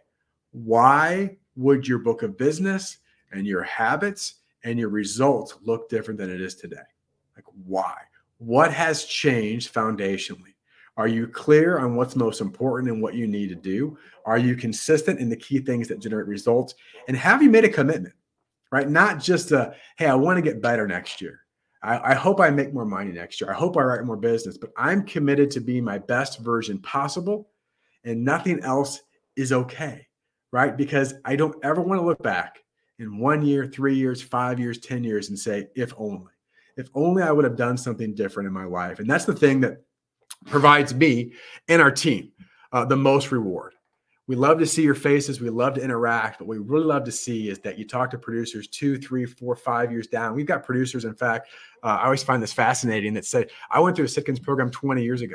why 0.53 1.39
would 1.57 1.89
your 1.89 1.99
book 1.99 2.23
of 2.23 2.37
business 2.37 2.99
and 3.33 3.47
your 3.47 3.63
habits 3.63 4.35
and 4.63 4.79
your 4.79 4.91
results 4.91 5.55
look 5.63 5.89
different 5.89 6.21
than 6.21 6.31
it 6.31 6.43
is 6.43 6.55
today? 6.55 6.77
Like, 7.35 7.47
why? 7.65 7.95
What 8.37 8.75
has 8.75 9.07
changed 9.07 9.73
foundationally? 9.73 10.55
Are 10.99 11.09
you 11.09 11.29
clear 11.29 11.79
on 11.79 11.97
what's 11.97 12.15
most 12.15 12.43
important 12.43 12.93
and 12.93 13.01
what 13.01 13.15
you 13.15 13.27
need 13.27 13.49
to 13.49 13.55
do? 13.55 13.97
Are 14.27 14.37
you 14.37 14.55
consistent 14.55 15.19
in 15.19 15.31
the 15.31 15.37
key 15.37 15.61
things 15.61 15.89
that 15.89 16.01
generate 16.01 16.27
results? 16.27 16.75
And 17.09 17.17
have 17.17 17.43
you 17.43 17.49
made 17.49 17.65
a 17.65 17.71
commitment, 17.71 18.15
right? 18.71 18.87
Not 18.89 19.19
just 19.19 19.53
a, 19.53 19.75
hey, 19.97 20.07
I 20.07 20.15
want 20.15 20.37
to 20.37 20.43
get 20.43 20.61
better 20.61 20.87
next 20.87 21.23
year. 21.23 21.41
I, 21.83 22.13
I, 22.13 22.15
hope 22.15 22.41
I 22.41 22.51
make 22.51 22.75
more 22.75 22.85
money 22.85 23.13
next 23.13 23.41
year. 23.41 23.51
I 23.51 23.55
hope 23.55 23.77
I 23.77 23.83
write 23.83 24.05
more 24.05 24.17
business, 24.17 24.59
but 24.59 24.71
I'm 24.77 25.05
committed 25.05 25.51
to 25.53 25.61
being 25.61 25.85
my 25.85 25.99
best 25.99 26.41
version 26.41 26.79
possible, 26.79 27.49
and 28.05 28.25
nothing 28.25 28.61
else 28.61 29.01
is 29.37 29.53
okay, 29.53 30.07
right? 30.53 30.77
Because 30.77 31.15
I 31.25 31.37
don't 31.37 31.57
ever 31.65 31.81
want 31.81 32.01
to 32.01 32.05
look 32.05 32.23
back 32.23 32.59
in 32.99 33.19
one 33.19 33.45
year, 33.45 33.67
three 33.67 33.95
years, 33.95 34.21
five 34.21 34.61
years, 34.61 34.79
10 34.79 35.05
years 35.05 35.31
and 35.31 35.39
say, 35.39 35.69
if 35.75 35.93
only, 35.97 36.31
if 36.77 36.89
only 36.95 37.23
I 37.23 37.33
would 37.33 37.45
have 37.45 37.57
done 37.57 37.79
something 37.79 38.15
different 38.15 38.47
in 38.47 38.53
my 38.53 38.65
life. 38.65 38.99
And 38.99 39.09
that's 39.09 39.25
the 39.25 39.35
thing 39.35 39.61
that 39.61 39.83
provides 40.47 40.95
me 40.95 41.33
and 41.69 41.81
our 41.81 41.91
team 41.91 42.33
uh, 42.73 42.85
the 42.85 42.97
most 42.97 43.33
reward. 43.33 43.75
We 44.31 44.37
love 44.37 44.61
to 44.61 44.67
see 44.67 44.83
your 44.83 44.95
faces. 44.95 45.41
We 45.41 45.51
love 45.51 45.75
to 45.75 45.83
interact. 45.83 46.39
But 46.39 46.47
we 46.47 46.59
really 46.59 46.85
love 46.85 47.03
to 47.03 47.11
see 47.11 47.49
is 47.49 47.59
that 47.63 47.81
you 47.81 47.85
talk 47.85 48.13
to 48.13 48.19
producers 48.19 48.69
two, 48.69 48.97
three, 48.97 49.27
four, 49.27 49.57
five 49.57 49.91
years 49.91 50.07
down. 50.07 50.37
We've 50.37 50.47
got 50.47 50.63
producers, 50.63 51.05
in 51.05 51.17
fact, 51.17 51.49
uh, 51.83 51.99
I 52.01 52.05
always 52.05 52.23
find 52.23 52.41
this 52.41 52.53
fascinating 52.53 53.13
that 53.15 53.25
say, 53.25 53.49
I 53.73 53.81
went 53.81 53.97
through 53.97 54.05
a 54.05 54.09
Sitkins 54.09 54.41
program 54.41 54.71
20 54.71 55.03
years 55.03 55.23
ago, 55.23 55.35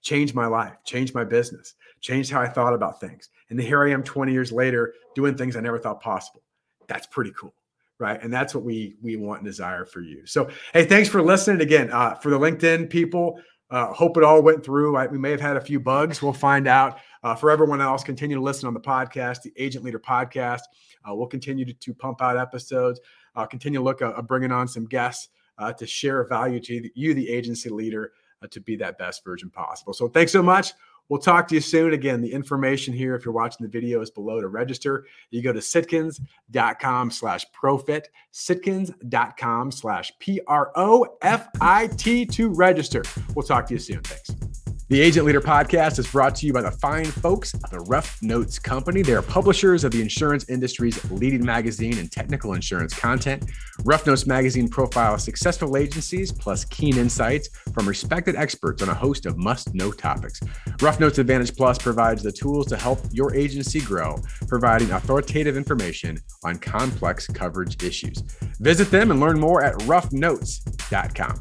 changed 0.00 0.36
my 0.36 0.46
life, 0.46 0.74
changed 0.84 1.12
my 1.12 1.24
business, 1.24 1.74
changed 2.00 2.30
how 2.30 2.40
I 2.40 2.46
thought 2.46 2.72
about 2.72 3.00
things. 3.00 3.30
And 3.48 3.60
here 3.60 3.84
I 3.84 3.90
am 3.90 4.04
20 4.04 4.30
years 4.30 4.52
later 4.52 4.94
doing 5.16 5.36
things 5.36 5.56
I 5.56 5.60
never 5.60 5.80
thought 5.80 6.00
possible. 6.00 6.42
That's 6.86 7.08
pretty 7.08 7.32
cool 7.36 7.52
right 7.98 8.22
and 8.22 8.32
that's 8.32 8.54
what 8.54 8.64
we 8.64 8.94
we 9.02 9.16
want 9.16 9.40
and 9.40 9.46
desire 9.46 9.84
for 9.84 10.00
you 10.00 10.24
so 10.24 10.48
hey 10.72 10.86
thanks 10.86 11.06
for 11.06 11.20
listening 11.20 11.60
again 11.60 11.90
uh, 11.92 12.14
for 12.14 12.30
the 12.30 12.38
linkedin 12.38 12.88
people 12.88 13.38
uh, 13.70 13.92
hope 13.92 14.16
it 14.16 14.24
all 14.24 14.40
went 14.40 14.64
through 14.64 14.96
I, 14.96 15.06
we 15.06 15.18
may 15.18 15.30
have 15.30 15.40
had 15.40 15.58
a 15.58 15.60
few 15.60 15.78
bugs 15.78 16.22
we'll 16.22 16.32
find 16.32 16.66
out 16.66 16.98
uh, 17.22 17.34
for 17.34 17.50
everyone 17.50 17.80
else 17.80 18.02
continue 18.02 18.36
to 18.36 18.42
listen 18.42 18.66
on 18.66 18.74
the 18.74 18.80
podcast 18.80 19.42
the 19.42 19.52
agent 19.56 19.84
leader 19.84 19.98
podcast 19.98 20.60
uh, 21.08 21.14
we'll 21.14 21.26
continue 21.26 21.64
to, 21.64 21.72
to, 21.74 21.94
pump 21.94 22.20
out 22.22 22.36
episodes 22.36 23.00
uh, 23.36 23.46
continue 23.46 23.78
to 23.78 23.84
look 23.84 24.02
at 24.02 24.16
uh, 24.16 24.22
bringing 24.22 24.52
on 24.52 24.66
some 24.66 24.84
guests 24.84 25.28
to 25.76 25.86
share 25.86 26.24
value 26.24 26.58
to 26.58 26.88
you 26.94 27.12
the 27.12 27.28
agency 27.28 27.68
leader 27.68 28.12
to 28.50 28.60
be 28.60 28.76
that 28.76 28.96
best 28.96 29.22
version 29.22 29.50
possible 29.50 29.92
so 29.92 30.08
thanks 30.08 30.32
so 30.32 30.42
much 30.42 30.72
We'll 31.10 31.20
talk 31.20 31.48
to 31.48 31.56
you 31.56 31.60
soon. 31.60 31.92
Again, 31.92 32.22
the 32.22 32.32
information 32.32 32.94
here, 32.94 33.16
if 33.16 33.24
you're 33.24 33.34
watching 33.34 33.66
the 33.66 33.70
video, 33.70 34.00
is 34.00 34.12
below 34.12 34.40
to 34.40 34.46
register. 34.46 35.06
You 35.30 35.42
go 35.42 35.52
to 35.52 35.58
sitkins.com 35.58 37.10
slash 37.10 37.44
profit, 37.52 38.10
sitkins.com 38.32 39.72
slash 39.72 40.12
P 40.20 40.40
R 40.46 40.70
O 40.76 41.18
F 41.20 41.48
I 41.60 41.88
T 41.88 42.24
to 42.26 42.48
register. 42.50 43.02
We'll 43.34 43.42
talk 43.42 43.66
to 43.66 43.74
you 43.74 43.80
soon. 43.80 44.02
Thanks. 44.02 44.49
The 44.90 45.00
Agent 45.00 45.24
Leader 45.24 45.40
podcast 45.40 46.00
is 46.00 46.10
brought 46.10 46.34
to 46.34 46.46
you 46.46 46.52
by 46.52 46.62
the 46.62 46.72
fine 46.72 47.04
folks 47.04 47.54
at 47.54 47.70
the 47.70 47.78
Rough 47.78 48.20
Notes 48.22 48.58
Company. 48.58 49.02
They 49.02 49.14
are 49.14 49.22
publishers 49.22 49.84
of 49.84 49.92
the 49.92 50.02
insurance 50.02 50.48
industry's 50.48 51.08
leading 51.12 51.46
magazine 51.46 51.96
and 51.98 52.10
technical 52.10 52.54
insurance 52.54 52.92
content. 52.92 53.48
Rough 53.84 54.04
Notes 54.04 54.26
magazine 54.26 54.66
profiles 54.66 55.22
successful 55.22 55.76
agencies 55.76 56.32
plus 56.32 56.64
keen 56.64 56.96
insights 56.96 57.50
from 57.72 57.86
respected 57.86 58.34
experts 58.34 58.82
on 58.82 58.88
a 58.88 58.94
host 58.94 59.26
of 59.26 59.38
must 59.38 59.72
know 59.76 59.92
topics. 59.92 60.40
Rough 60.82 60.98
Notes 60.98 61.18
Advantage 61.18 61.54
Plus 61.54 61.78
provides 61.78 62.24
the 62.24 62.32
tools 62.32 62.66
to 62.66 62.76
help 62.76 62.98
your 63.12 63.32
agency 63.32 63.80
grow, 63.80 64.16
providing 64.48 64.90
authoritative 64.90 65.56
information 65.56 66.18
on 66.42 66.58
complex 66.58 67.28
coverage 67.28 67.80
issues. 67.84 68.24
Visit 68.58 68.90
them 68.90 69.12
and 69.12 69.20
learn 69.20 69.38
more 69.38 69.62
at 69.62 69.74
roughnotes.com. 69.82 71.38